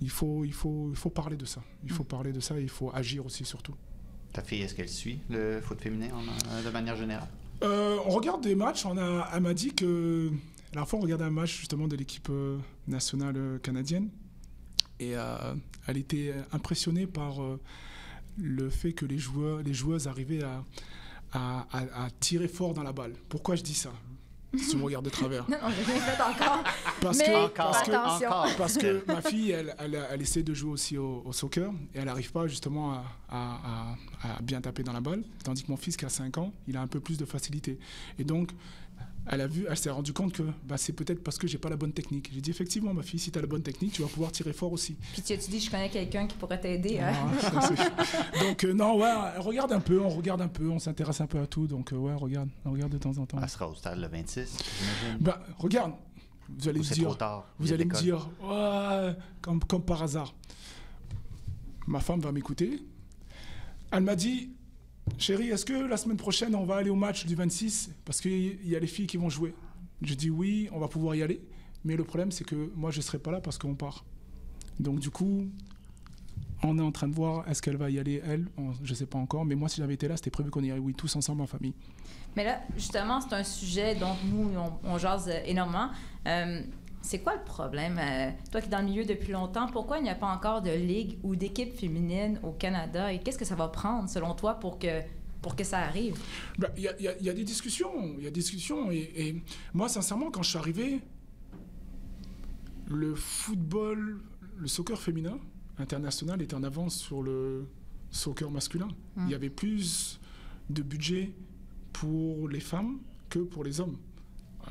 [0.00, 1.62] il faut, il, faut, il faut parler de ça.
[1.84, 3.74] Il faut parler de ça et il faut agir aussi surtout.
[4.32, 7.28] Ta fille, est-ce qu'elle suit le foot féminin en- euh, de manière générale?
[7.62, 8.86] Euh, on regarde des matchs.
[8.86, 10.30] On a, elle m'a dit que
[10.74, 14.08] la fois, on regardait un match justement de l'équipe euh, nationale euh, canadienne.
[14.98, 15.54] Et euh,
[15.86, 17.58] elle était impressionnée par euh,
[18.38, 20.62] le fait que les, joueurs, les joueuses arrivaient à,
[21.32, 23.14] à- à- à tirer fort dans la balle.
[23.28, 23.92] Pourquoi je dis ça?
[24.58, 25.46] Si tu me regardes de travers.
[25.48, 26.64] Non, fait encore.
[27.00, 27.92] Parce Mais que, Encore, parce que,
[28.26, 28.56] encore.
[28.58, 31.98] parce que ma fille, elle, elle, elle essaie de jouer aussi au, au soccer et
[31.98, 35.22] elle n'arrive pas justement à, à- à- à bien taper dans la balle.
[35.44, 37.78] Tandis que mon fils qui a 5 ans, il a un peu plus de facilité.
[38.18, 38.50] Et donc,
[39.28, 41.68] elle a vu, elle s'est rendue compte que bah, c'est peut-être parce que j'ai pas
[41.68, 42.30] la bonne technique.
[42.32, 44.52] J'ai dit effectivement, ma fille, si tu as la bonne technique, tu vas pouvoir tirer
[44.52, 44.96] fort aussi.
[45.12, 46.98] Puis tu as-tu dit, je connais quelqu'un qui pourrait t'aider.
[46.98, 47.12] hein?
[47.54, 51.26] Ah, donc euh, non, ouais, regarde un peu, on regarde un peu, on s'intéresse un
[51.26, 51.66] peu à tout.
[51.66, 53.38] Donc euh, ouais, regarde, on regarde de temps en temps.
[53.42, 54.56] Elle sera au stade le 26,
[55.00, 55.18] j'imagine.
[55.22, 55.92] Bah, regarde,
[56.48, 57.04] vous allez Ou me dire.
[57.04, 57.46] trop tard?
[57.58, 60.34] Vous allez me dire, ouais, comme, comme par hasard.
[61.86, 62.82] Ma femme va m'écouter.
[63.92, 64.50] Elle m'a dit,
[65.18, 68.68] chérie, est-ce que la semaine prochaine, on va aller au match du 26 Parce qu'il
[68.68, 69.54] y a les filles qui vont jouer.
[70.02, 71.40] Je dis oui, on va pouvoir y aller.
[71.84, 74.04] Mais le problème, c'est que moi, je ne serai pas là parce qu'on part.
[74.78, 75.46] Donc, du coup,
[76.62, 78.46] on est en train de voir, est-ce qu'elle va y aller, elle
[78.82, 79.44] Je ne sais pas encore.
[79.44, 81.46] Mais moi, si j'avais été là, c'était prévu qu'on y aille, oui, tous ensemble en
[81.46, 81.74] famille.
[82.36, 84.50] Mais là, justement, c'est un sujet dont nous,
[84.84, 85.88] on, jase énormément.
[86.26, 86.62] Euh,
[87.02, 87.98] c'est quoi le problème?
[87.98, 90.62] euh, toi qui es dans le milieu depuis longtemps, pourquoi il n'y a pas encore
[90.62, 93.12] de ligue ou d'équipe féminine au Canada?
[93.12, 95.00] Et qu'est-ce que ça va prendre, selon toi, pour que,
[95.42, 96.16] pour que ça arrive?
[96.58, 98.90] Bah, Il y, y a- il y a des discussions, il y a des discussions.
[98.90, 99.42] Et, et
[99.72, 101.00] moi, sincèrement, quand je suis arrivé,
[102.88, 104.20] le football,
[104.58, 105.38] le soccer féminin
[105.78, 107.66] international était en avance sur le
[108.10, 108.88] soccer masculin.
[109.16, 110.20] Il y avait plus
[110.68, 111.32] de budget
[111.92, 112.98] pour les femmes
[113.28, 113.96] que pour les hommes.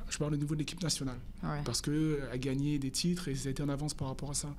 [0.10, 1.62] Je parle au niveau de l'équipe nationale Ouais.
[1.66, 4.34] parce qu'elle a gagné des titres et ça a été en avance par rapport à
[4.34, 4.50] ça.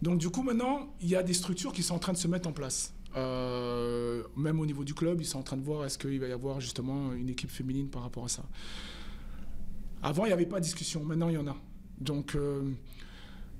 [0.00, 2.28] Donc du coup maintenant, il y a des structures qui sont en train de se
[2.28, 2.94] mettre en place.
[3.16, 6.28] Euh, même au niveau du club, ils sont en train de voir est-ce qu'il va
[6.28, 8.42] y avoir justement une équipe féminine par rapport à ça.
[10.02, 11.56] Avant, il n'y avait pas de discussion, maintenant il y en a.
[12.00, 12.62] Donc euh,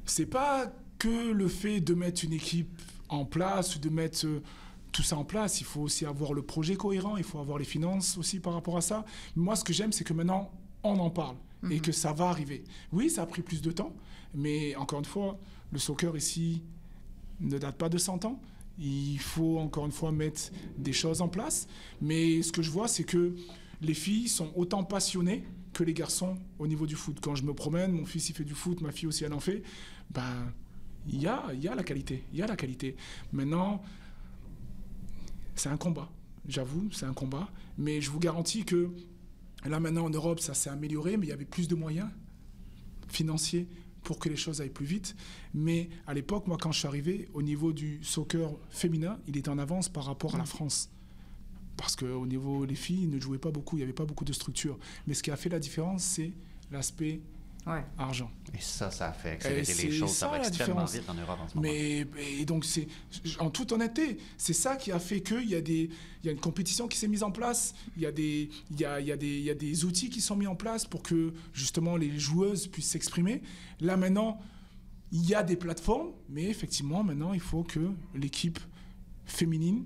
[0.05, 4.43] c'est pas que le fait de mettre une équipe en place ou de mettre euh,
[4.91, 7.65] tout ça en place, il faut aussi avoir le projet cohérent, il faut avoir les
[7.65, 9.05] finances aussi par rapport à ça.
[9.37, 10.51] Moi, ce que j'aime, c'est que maintenant,
[10.85, 11.37] on en parle
[11.71, 12.65] et que ça va arriver.
[12.91, 13.95] Oui, ça a pris plus de temps,
[14.35, 15.39] mais encore une fois,
[15.71, 16.63] le soccer ici
[17.41, 18.41] ne date pas de 100 ans.
[18.79, 21.69] Il faut encore une fois mettre des choses en place.
[22.01, 23.35] Mais ce que je vois, c'est que
[23.81, 27.19] les filles sont autant passionnées que les garçons au niveau du foot.
[27.21, 29.41] Quand je me promène, mon fils il fait du foot, ma fille aussi elle en
[29.41, 29.63] fait.
[30.11, 30.53] Ben,
[31.09, 32.97] il y a, il y a la qualité, il y a la qualité.
[33.33, 33.83] Maintenant,
[35.55, 36.11] c'est un combat.
[36.47, 37.49] J'avoue, c'est un combat.
[37.79, 38.91] Mais je vous garantis que
[39.69, 42.09] là maintenant en Europe, ça s'est amélioré, mais il y avait plus de moyens
[43.09, 43.69] financiers
[44.03, 45.15] pour que les choses aillent plus vite.
[45.55, 49.49] Mais à l'époque, moi, quand je suis arrivé, au niveau du soccer féminin, il était
[49.49, 50.91] en avance par rapport à la France.
[51.77, 54.25] Parce qu'au niveau des filles, ils ne jouaient pas beaucoup, il n'y avait pas beaucoup
[54.25, 54.79] de structure.
[55.07, 56.33] Mais ce qui a fait la différence, c'est
[56.71, 57.21] l'aspect
[57.67, 57.85] Ouais.
[57.97, 58.31] argent.
[58.55, 60.11] Et ça, ça a fait accélérer les choses.
[60.11, 60.95] Ça, ça, va la extrêmement différence.
[60.95, 61.69] vite en Europe en ce moment.
[61.69, 62.07] Mais
[62.41, 62.89] et donc c'est
[63.39, 65.89] en toute honnêteté, c'est ça qui a fait qu'il y a des
[66.23, 68.81] il y a une compétition qui s'est mise en place, il y a des il
[68.81, 70.57] y a, il y a des il y a des outils qui sont mis en
[70.57, 73.43] place pour que justement les joueuses puissent s'exprimer.
[73.81, 74.41] Là maintenant,
[75.13, 78.59] il y a des plateformes, mais effectivement maintenant il faut que l'équipe
[79.25, 79.85] féminine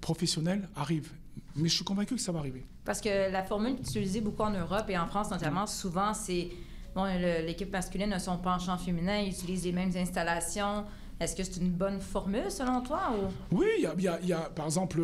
[0.00, 1.10] professionnelle arrive.
[1.56, 2.64] Mais je suis convaincu que ça va arriver.
[2.84, 6.48] Parce que la formule utilisée beaucoup en Europe et en France notamment, souvent, c'est
[6.94, 7.04] bon,
[7.44, 10.84] l'équipe masculine a son penchant féminin, ils utilisent les mêmes installations.
[11.20, 13.56] Est-ce que c'est une bonne formule selon toi ou?
[13.56, 15.00] Oui, il y a, y y par exemple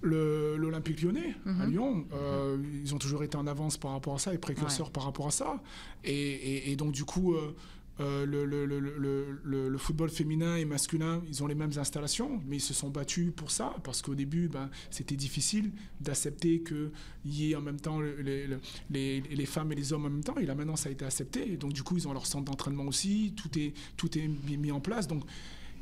[0.00, 2.04] le- l'Olympique lyonnais à Lyon.
[2.14, 5.26] euh, Ils ont toujours été en avance par rapport à ça et précurseurs par rapport
[5.26, 5.58] à ça.
[6.04, 7.54] Et, et- et donc, du coup, euh,
[8.00, 11.72] euh, le, le- le- le- le- le football féminin et masculin, ils ont les mêmes
[11.76, 16.62] installations, mais ils se sont battus pour ça parce qu'au début, ben, c'était difficile d'accepter
[16.62, 16.90] qu'il
[17.24, 20.10] y ait en même temps le- le- le- les, les femmes et les hommes en
[20.10, 20.36] même temps.
[20.36, 21.52] Et là, maintenant, ça a été accepté.
[21.52, 23.34] Et donc, du coup, ils ont leur centre d'entraînement aussi.
[23.36, 25.08] Tout est, tout est mis en place.
[25.08, 25.24] Donc,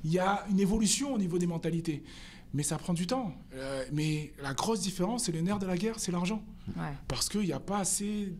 [0.05, 2.03] il y a une évolution au niveau des mentalités.
[2.55, 3.35] Mais ça prend du temps.
[3.55, 6.43] Euh, mais la grosse différence, et le nerf de la guerre, c'est l'argent.
[6.77, 6.93] Ouais.
[7.09, 8.33] Parce qu'il n'y a pas assez,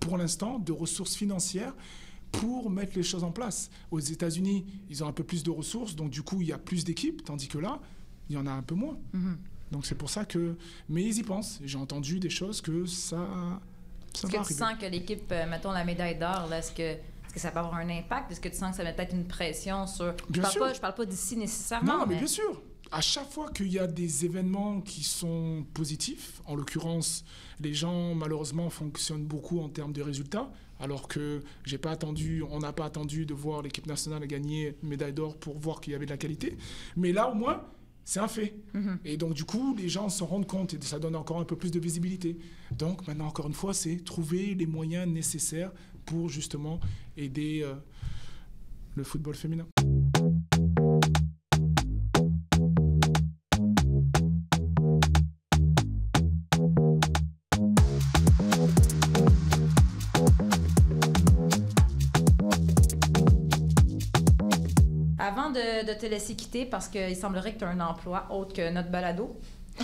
[0.00, 1.74] pour l'instant, de ressources financières
[2.32, 3.70] pour mettre les choses en place.
[3.90, 6.58] Aux États-Unis, ils ont un peu plus de ressources, donc du coup, il y a
[6.58, 7.80] plus d'équipes, tandis que là,
[8.28, 8.98] il y en a un peu moins.
[9.70, 10.56] Donc c'est pour ça que.
[10.88, 11.60] Mais ils y pensent.
[11.64, 13.28] J'ai entendu des choses que ça.
[14.14, 16.98] Ça Est-ce que tu sens que l'équipe, euh, mettons la médaille d'or, est-ce que,
[17.36, 18.32] ça peut avoir un impact?
[18.32, 20.14] Est-ce que tu sens que ça met peut-être une pression sur.
[20.28, 20.62] Je Bien parle sûr.
[20.62, 21.98] pas, je parle pas d'ici nécessairement.
[21.98, 22.62] Non, mais bien sûr.
[22.90, 27.22] À chaque fois qu'il y a des événements qui sont positifs, en l'occurrence,
[27.60, 30.50] les gens malheureusement fonctionnent beaucoup en termes de résultats,
[30.80, 34.88] alors que j'ai pas attendu, on n'a pas attendu de voir l'équipe nationale gagner une
[34.90, 36.56] médaille d'or pour voir qu'il y avait de la qualité.
[36.96, 37.62] Mais là, au moins,
[38.04, 38.54] c'est un fait.
[39.04, 41.56] Et donc, du coup, les gens s'en rendent compte et ça donne encore un peu
[41.56, 42.38] plus de visibilité.
[42.72, 45.72] Donc, maintenant, encore une fois, c'est trouver les moyens nécessaires
[46.06, 46.80] pour justement
[47.18, 47.74] aider euh,
[48.96, 49.66] le football féminin.
[66.08, 69.38] Laisser quitter, parce qu'il semblerait que tu as un emploi autre que notre balado,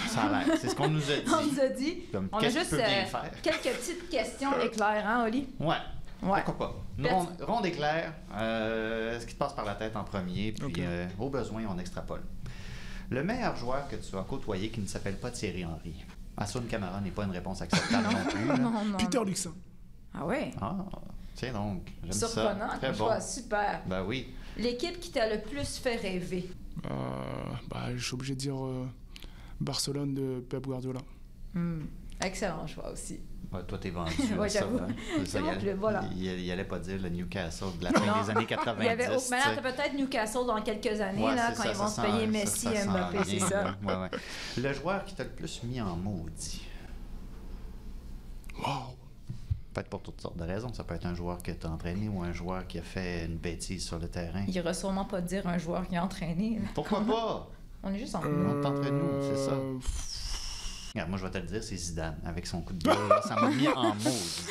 [0.08, 0.56] Ça a l'air.
[0.60, 1.30] C'est ce qu'on nous a dit.
[1.32, 2.02] on nous a dit.
[2.12, 3.30] Comme, on a juste euh, faire?
[3.42, 5.48] quelques petites questions éclairs, hein, Oli?
[5.60, 5.76] Ouais.
[6.22, 6.42] Ouais.
[6.44, 6.74] Pourquoi pas?
[6.98, 10.72] Une ronde, ronde éclair, euh, ce qui te passe par la tête en premier, puis
[10.78, 12.22] euh, au besoin, on extrapole.
[13.10, 15.94] Le meilleur joueur que tu as côtoyé qui ne s'appelle pas Thierry Henry.
[16.36, 18.46] Assun Camara n'est pas une réponse acceptable non plus.
[18.46, 18.56] là.
[18.58, 18.96] Non, non.
[18.96, 19.52] Peter Luxin.
[20.14, 20.50] Ah ouais?
[20.60, 20.74] Ah,
[21.34, 22.28] tiens donc, j'aime ça.
[22.28, 22.96] Surprenant, Très bon.
[22.96, 23.82] choix, super.
[23.86, 24.32] Ben oui.
[24.56, 26.48] L'équipe qui t'a le plus fait rêver?
[26.86, 26.90] Euh,
[27.68, 28.86] bah, je suis obligé de dire euh,
[29.60, 31.00] Barcelone de Pep Guardiola.
[31.54, 31.82] Hmm.
[32.22, 33.20] Excellent choix aussi.
[33.52, 34.12] Ouais, toi, t'es vendu.
[34.38, 34.86] Ouais, ça, hein.
[35.24, 36.02] Ça, il allait- club, voilà.
[36.16, 38.22] Il, il allait pas dire le Newcastle de la fin Non.
[38.22, 38.80] des années 90.
[38.82, 41.70] Il y avait, oh, tu maintenant, peut-être Newcastle dans quelques années, Ouais, là, quand ça,
[41.70, 43.76] ils vont se payer Messi et Mbappé, c'est ça.
[43.84, 44.10] ouais, ouais.
[44.56, 46.62] Le joueur qui t'a le plus mis en maudit?
[48.58, 48.96] Wow!
[49.74, 50.72] Peut-être pour toutes sortes de raisons.
[50.72, 53.26] Ça peut être un joueur que tu as entraîné ou un joueur qui a fait
[53.26, 54.44] une bêtise sur le terrain.
[54.46, 56.60] Il ira sûrement pas dire un joueur qui a entraîné.
[56.74, 57.50] Pourquoi pas?
[57.82, 59.52] On est juste en On est entre nous, c'est ça.
[59.52, 59.78] Euh,
[60.94, 62.16] Regarde, moi, je vais te le dire, c'est Zidane.
[62.24, 64.46] Avec son coup de balle, là, ça m'a mis en maudit.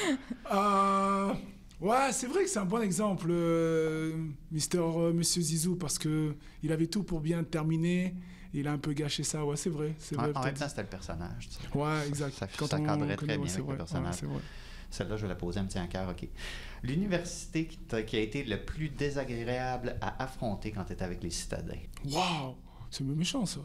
[0.53, 1.34] euh,
[1.80, 4.13] ouais, c'est vrai que c'est un bon exemple, euh,
[4.51, 8.13] Mister, euh, Monsieur Zizou, parce que il avait tout pour bien terminer.
[8.53, 9.43] Il a un peu gâché ça.
[9.43, 9.95] Ouais, c'est vrai.
[9.97, 10.32] C'est En, vrai.
[10.36, 11.47] en même temps, c'était le personnage.
[11.49, 11.78] tu sais.
[11.78, 12.36] Ouais, exact.
[12.38, 14.05] Ça- ça cadrait très bien avec le personnage.
[14.13, 14.41] ouais, c'est vrai.
[14.93, 16.27] Celle-là, je vais la poser un petit encart, OK.
[16.83, 21.73] L'université qui, a été le plus désagréable à affronter quand tu étais avec les citadins?
[22.11, 22.53] Waouh!
[22.91, 23.61] C'est méchant, ça.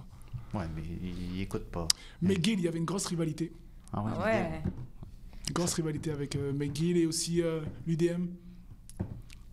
[0.54, 1.86] Ouais, mais il, écoute pas.
[2.22, 3.52] McGill, il y avait une grosse rivalité.
[3.92, 4.62] Ah ouais, Ouais.
[5.48, 8.28] Une grosse rivalité avec euh, McGill et aussi euh, l'UDM.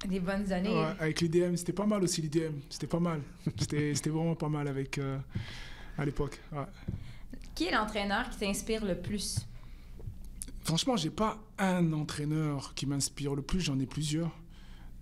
[0.08, 0.70] Des bonnes années.
[0.70, 2.54] Ouais, avec l'UDM, c'était pas mal aussi l'UDM.
[2.70, 3.20] C'était pas mal.
[3.60, 5.18] C'était c'était vraiment pas mal avec euh,
[5.98, 6.40] à l'époque.
[6.54, 6.64] ouais.
[7.54, 9.46] Qui est l'entraîneur qui t'inspire le plus?
[10.66, 14.32] Franchement, j'ai pas un entraîneur qui m'inspire le plus, j'en ai plusieurs.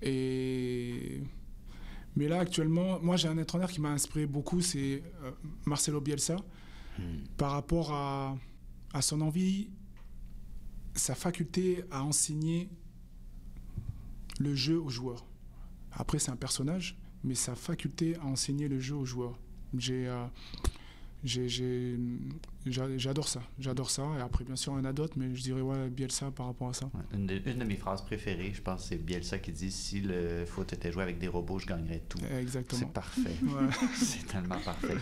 [0.02, 1.24] Et
[2.18, 5.32] mais là actuellement, moi j'ai un entraîneur qui m'a inspiré beaucoup, c'est euh,
[5.66, 6.36] Marcelo Bielsa,
[7.38, 8.38] par rapport à,
[8.94, 9.70] à son envie,
[10.96, 12.70] sa faculté à enseigner
[14.40, 15.26] le jeu aux joueurs.
[15.94, 19.40] Après, c'est un personnage, mais sa faculté à enseigner le jeu aux joueurs.
[19.78, 20.26] J'ai euh,
[21.26, 24.04] J'adore ça, j'adore ça.
[24.18, 26.48] Et après, bien sûr, il y en a d'autres, mais je dirais ouais, Bielsa par
[26.48, 26.90] rapport à ça.
[27.14, 30.46] Une de, une de mes phrases préférées, je pense, c'est Bielsa qui dit Si le
[30.46, 32.20] foot était joué avec des robots, je gagnerais tout.
[32.40, 32.80] Exactement.
[32.80, 33.36] C'est parfait.
[33.44, 33.70] Ouais.
[33.96, 34.98] c'est tellement parfait.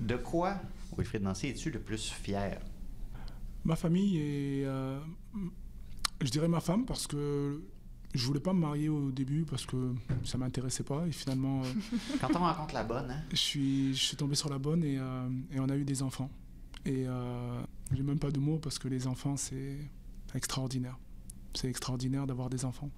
[0.00, 0.60] De quoi,
[0.96, 2.58] Wilfried Nancy, es-tu le plus fier?
[3.64, 4.98] Ma famille et euh,
[6.20, 7.62] je dirais ma femme parce que
[8.14, 9.94] je voulais pas me marier au début parce que
[10.24, 11.72] ça m'intéressait pas et finalement euh,
[12.20, 13.22] Quand on rencontre la bonne, hein.
[13.30, 16.02] je suis je suis tombé sur la bonne et, euh, et on a eu des
[16.02, 16.30] enfants.
[16.84, 19.78] Et euh, j'ai même pas de mots parce que les enfants c'est
[20.34, 20.98] extraordinaire.
[21.54, 22.90] C'est extraordinaire d'avoir des enfants.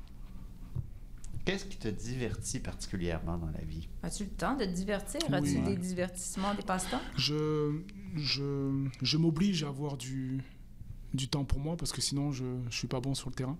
[1.45, 3.87] Qu'est-ce qui te divertit particulièrement dans la vie?
[4.03, 5.21] As-tu le temps de te divertir?
[5.31, 7.01] As-tu des divertissements, des passe-temps?
[7.17, 7.81] je
[8.17, 10.41] je, je m'oblige à avoir du
[11.15, 13.57] du temps pour moi parce que sinon je ne suis pas bon sur le terrain.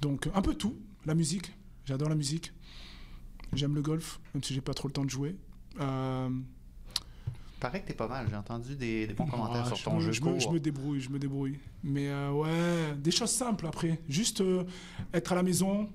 [0.00, 0.76] Donc un peu tout,
[1.06, 1.52] la musique,
[1.84, 2.52] j'adore la musique.
[3.54, 5.34] J'aime le golf, même si j'ai pas trop le temps de jouer.
[5.80, 6.28] Euh,
[7.60, 8.26] Paraît que t'es pas mal.
[8.30, 10.60] J'ai entendu des, des bons commentaires ah, sur ton me- jeu je me, je me
[10.60, 11.58] débrouille, je me débrouille.
[11.82, 14.00] Mais euh, ouais, des choses simples après.
[14.08, 14.64] Juste euh,
[15.14, 15.88] être à la maison,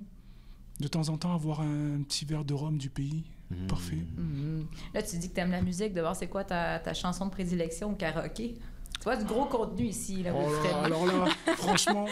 [0.80, 3.24] de temps en temps avoir un petit verre de rhum du pays.
[3.52, 3.68] Mmh.
[3.68, 4.04] Parfait.
[4.18, 4.66] Mhm.
[4.94, 5.94] Là, tu dis que tu aimes la musique.
[5.94, 8.56] D'abord, c'est quoi ta, ta chanson de prédilection au karaoké?
[9.04, 11.26] Tu vois, du gros contenu ici, là, Oh là, alors là,
[11.58, 12.06] franchement,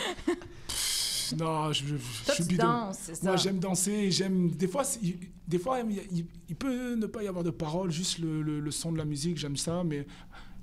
[1.38, 2.64] non, je, je- je Toi, suis tu bidon.
[2.68, 3.28] danses, c'est ça.
[3.28, 4.50] Moi, j'aime danser, j'aime.
[4.50, 4.84] Des fois,
[5.48, 8.60] des fois il, il- il peut ne pas y avoir de paroles, juste le, le-
[8.60, 10.06] le son de la musique, j'aime ça, mais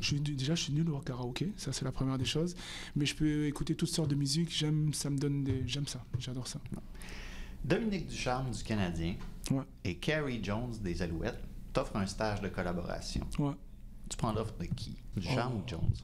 [0.00, 2.54] je suis, déjà, je suis nul au karaoké, ça, c'est la première des choses.
[2.94, 5.62] Mais je peux écouter toutes sortes de musique, j'aime, ça me donne des.
[5.66, 6.60] J'aime ça, j'adore ça.
[7.64, 9.14] Dominique Ducharme du Canadien
[9.50, 9.64] Ouais.
[9.84, 13.26] et Carrie Jones des Alouettes t'offrent un stage de collaboration.
[13.38, 13.54] Ouais.
[14.10, 14.96] Tu prends l'offre de qui?
[15.16, 15.60] Ducharme Oh.
[15.64, 15.94] ou Jones?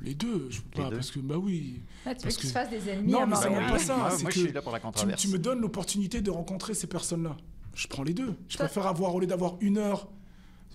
[0.00, 0.96] Les deux, je peux Les pas, deux?
[0.96, 1.82] parce que, bah oui.
[2.06, 3.78] Là, tu veux Parce que te fasses des ennemis Non, à mais c'est même pas
[3.78, 3.96] ça.
[3.96, 5.20] Moi, c'est moi, que je suis là pour la tu, controverse.
[5.22, 7.36] tu me donnes l'opportunité de rencontrer ces personnes-là.
[7.74, 8.34] Je prends les deux.
[8.48, 10.08] Je Toi- préfère avoir, au lieu d'avoir une heure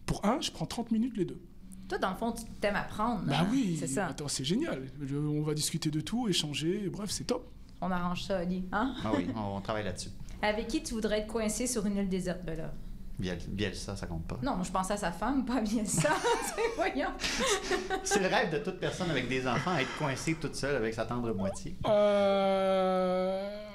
[0.06, 1.40] pour un, je prends 30 minutes les deux.
[1.88, 3.24] Toi, dans le fond, tu t'aimes apprendre.
[3.26, 3.48] Bah hein?
[3.52, 4.08] oui, C'est ça.
[4.08, 4.84] attends, c'est génial.
[5.02, 7.50] Je- on va discuter de tout, échanger, bref, c'est top.
[7.82, 8.66] On arrange ça, Oli.
[8.72, 8.94] Hein?
[9.04, 10.10] Ah oui, on, on travaille là-dessus.
[10.42, 12.44] Avec qui tu voudrais être coincé sur une île déserte?
[12.46, 12.74] Ben là.
[13.20, 14.40] Biel- Bielsa, ça compte pas.
[14.42, 16.10] Non, moi, je pensais à sa femme, pas bien ça.
[16.46, 17.12] C'est- Voyons.
[18.04, 21.06] C'est le rêve de toute personne avec des enfants, être coincée toute seule avec sa
[21.06, 21.76] tendre moitié.
[21.86, 23.66] Euh...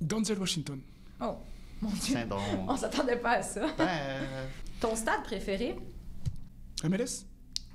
[0.00, 0.80] Denzel Washington.
[1.20, 1.36] Oh,
[1.82, 2.16] mon Dieu.
[2.68, 3.66] On s'attendait pas à ça.
[3.78, 4.46] Ben, euh,
[4.80, 5.76] Ton stade préféré?
[6.84, 7.24] MLS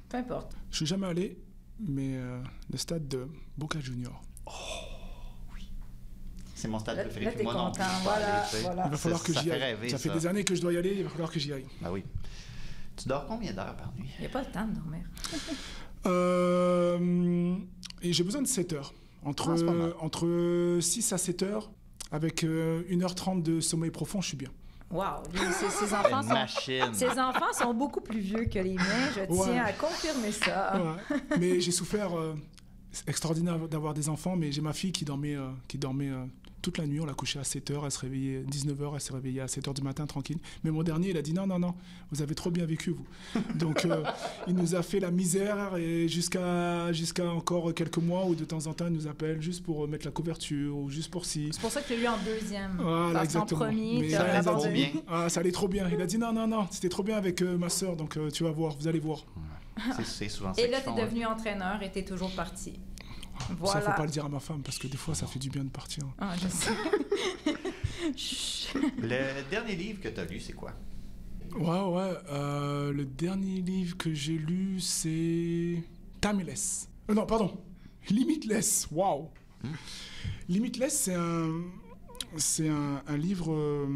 [0.10, 0.56] Peu importe.
[0.72, 1.38] Je suis jamais allé,
[1.80, 3.28] mais euh, le stade de
[3.58, 4.22] Boca Junior.
[6.66, 7.26] C'est mon stade Là, préféré.
[7.26, 7.84] là, puis t'es moi non content.
[7.84, 8.84] plus, pas Voilà.
[8.86, 9.62] Il va falloir Ça- que j'y fait aille.
[9.62, 11.54] rêver, ça fait des années que je dois y aller, il va falloir que j'y
[11.54, 11.66] aille.
[11.82, 12.04] Ben oui.
[12.98, 14.10] Tu dors combien d'heures par nuit?
[14.18, 15.02] Il n'y a pas le temps de dormir.
[16.08, 17.56] Euh,
[18.02, 18.94] et j'ai besoin de 7 heures.
[19.24, 19.94] Entre, Ah, c'est pas mal.
[20.00, 21.72] entre 6 à 7 heures,
[22.12, 24.50] avec euh, 1h30 de sommeil profond, je suis bien.
[24.92, 25.24] Wow.
[25.34, 26.34] ses, ses enfants Une sont...
[26.34, 26.94] machine.
[26.94, 29.46] Ses enfants sont beaucoup plus vieux que les miens, je Ouais.
[29.46, 30.80] tiens à confirmer ça.
[31.10, 31.18] Ouais.
[31.40, 32.16] mais j'ai souffert.
[32.16, 32.36] euh,
[32.92, 36.24] c'est extraordinaire d'avoir des enfants, mais j'ai ma fille qui dormait, euh, qui dormait euh,
[36.66, 37.00] toute la nuit.
[37.00, 39.48] On l'a couchée à 7 heures, elle se réveillait 19 heures, elle s'est réveillée à
[39.48, 40.38] 7 heures du matin tranquille.
[40.64, 41.76] Mais mon dernier, il a dit non, non, non,
[42.12, 43.06] vous avez trop bien vécu, vous.
[43.56, 44.04] Donc euh,
[44.48, 48.66] il nous a fait la misère et jusqu'à jusqu'à encore quelques mois où de temps
[48.68, 51.50] en temps, il nous appelle juste pour mettre la couverture ou juste pour si.
[51.52, 52.78] C'est pour ça que tu as eu en deuxième.
[52.80, 53.60] Voilà, Parce exactement.
[53.62, 54.74] premier, Mais tu ça, as il a abandonné.
[54.94, 55.02] bien.
[55.08, 55.88] Ah, ça allait trop bien.
[55.94, 58.30] Il a dit non, non, non, c'était trop bien avec euh, ma soeur, donc euh,
[58.32, 59.20] tu vas voir, vous allez voir.
[59.98, 60.96] C'est- C'est souvent ça Et là, tu es hein.
[61.06, 62.80] devenu entraîneur et tu es toujours parti.
[63.40, 63.82] Ça, Voilà.
[63.82, 65.64] faut pas le dire à ma femme parce que des fois, ça fait du bien
[65.64, 66.04] de partir.
[66.20, 66.72] Ah, je sais.
[69.02, 70.72] Le dernier livre que tu as lu, c'est quoi?
[71.56, 72.14] Ouais, ouais.
[72.30, 75.84] euh, le dernier livre que j'ai lu, c'est
[76.22, 76.90] Timeless.
[77.10, 77.58] Euh, non, pardon.
[78.10, 78.88] Limitless.
[78.92, 79.30] Waouh.
[80.50, 81.62] Limitless, c'est un,
[82.38, 83.88] c'est un, un livre euh,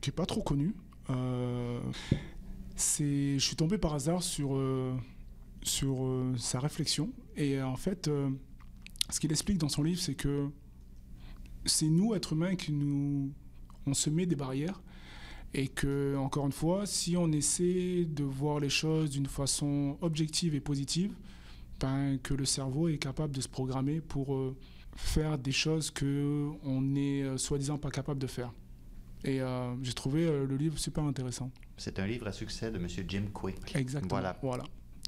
[0.00, 0.74] qui est pas trop connu.
[1.10, 1.80] Euh,
[2.76, 4.94] c'est, je suis tombé par hasard sur euh,
[5.62, 8.28] sur euh, sa réflexion et euh, en fait, euh,
[9.10, 10.48] ce qu'il explique dans son livre, c'est que
[11.64, 13.32] c'est nous, êtres humains, qui nous,
[13.86, 14.80] on se met des barrières
[15.54, 20.54] et que, encore une fois, si on essaie de voir les choses d'une façon objective
[20.54, 21.14] et positive,
[21.80, 24.56] ben, que le cerveau est capable de se programmer pour euh,
[24.96, 28.52] faire des choses que on est euh, soi-disant pas capable de faire.
[29.24, 31.50] Et euh, j'ai trouvé le livre super intéressant.
[31.76, 32.86] C'est un livre à succès de M.
[33.08, 33.74] Jim Quick.
[33.74, 34.08] Exactement.
[34.10, 34.38] Voilà.
[34.42, 34.64] voilà.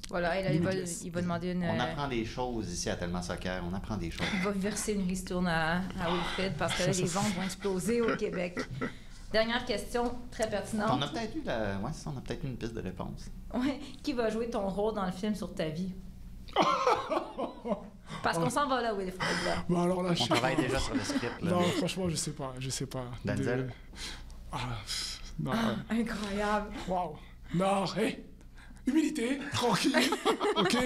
[0.09, 1.01] Voilà, et là, il va, Limitless.
[1.03, 1.63] il va demander une.
[1.63, 3.63] On euh, apprend des choses ici à Tellement Soccer.
[3.69, 4.25] On apprend des choses.
[4.33, 8.01] Il va verser une ristourne à, à Wilfred parce que là, les ventes vont exploser
[8.01, 8.59] au Québec.
[9.31, 11.03] Dernière question, très On pertinente.
[11.03, 11.77] a peut-être eu, la...
[11.77, 13.29] ouais, ça, on a peut-être eu une piste de réponse.
[13.53, 13.79] Ouais.
[14.01, 15.93] Qui va jouer ton rôle dans le film sur ta vie?
[18.23, 19.45] Parce qu'on s'en va là, Wilfred.
[19.45, 19.63] Là.
[19.69, 20.61] Bon, alors là, je On sais travaille pas.
[20.63, 21.41] déjà sur le script.
[21.43, 21.51] Là.
[21.51, 22.53] Non, franchement, je sais pas.
[22.59, 23.05] Je sais pas.
[23.23, 23.67] Denzel?
[23.67, 23.71] De-
[24.51, 24.57] Ah,
[25.39, 25.51] non.
[25.91, 26.71] Incroyable.
[26.87, 27.15] Waouh.
[27.53, 28.25] Non, hé.
[28.89, 29.95] Humilité, tranquille,
[30.55, 30.77] ok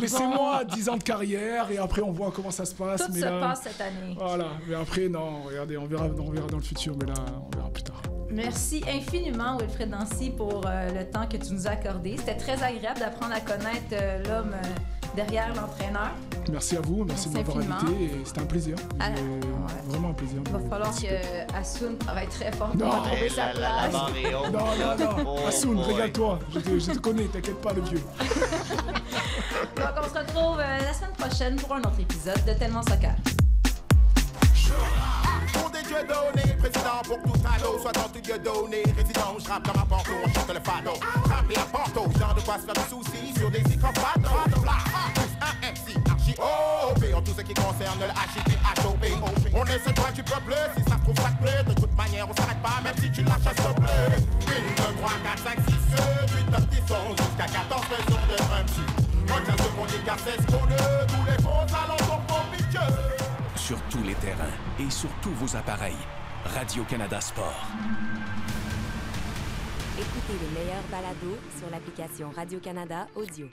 [0.00, 3.04] Laissez-moi 10 ans de carrière et après on voit comment ça se passe.
[3.04, 4.14] Tout mais se là, passe cette année.
[4.16, 7.14] Voilà, mais après, non, regardez, on verra, on verra dans le futur, mais là,
[7.46, 8.02] on verra plus tard.
[8.30, 12.16] Merci infiniment, Wilfred Nancy, pour euh, le temps que tu nous as accordé.
[12.16, 16.12] C'était très agréable d'apprendre à connaître euh, l'homme euh, derrière l'entraîneur.
[16.50, 18.76] Merci à vous, merci, Merci de m'avoir invité et c'était un plaisir.
[19.00, 19.82] Ah, J'ai- ouais.
[19.86, 20.40] Vraiment un plaisir.
[20.44, 20.90] Il va falloir
[21.54, 24.02] Asun travaille très fort pour retrouver Eh, sa la, la, la place.
[24.04, 25.84] haute, Non, non, non, Oh, Assoun, boy.
[25.92, 28.02] régale-toi, je te, je te connais, t'inquiète pas, le vieux.
[29.76, 33.14] Donc, on se retrouve euh, la semaine prochaine pour un autre épisode de Tellement Soccer.
[35.52, 39.48] Pour des dieux donnés, président pour tout ado, soit dans tout Dieu donné, résident, je
[39.48, 40.92] rappe comme un porto, on chante le fado.
[41.28, 44.26] Rappelez à Porto, genre de quoi se faire des soucis sur des icopades.
[46.38, 49.04] OP, en tout ce qui concerne le HOP.
[49.54, 51.96] On est ce droit du peuple, si ça se trouve ça te plaît, de toute
[51.96, 54.16] manière on s'arrête pas, même si tu lâches à te plaît.
[54.16, 58.36] 1, 2, 3, 4, 5, 6, 7, 8, 9, 10, 11, jusqu'à 14 raisons de
[58.62, 58.76] MC.
[59.32, 62.62] Regarde ce qu'on dit car c'est ce qu'on tous les bons talents sont propices.
[63.56, 66.02] sur tous les terrains et sur tous vos appareils.
[66.44, 67.66] Radio-Canada Sport.
[69.98, 73.46] Écoutez les meilleurs balados sur l'application Radio-Canada Audio.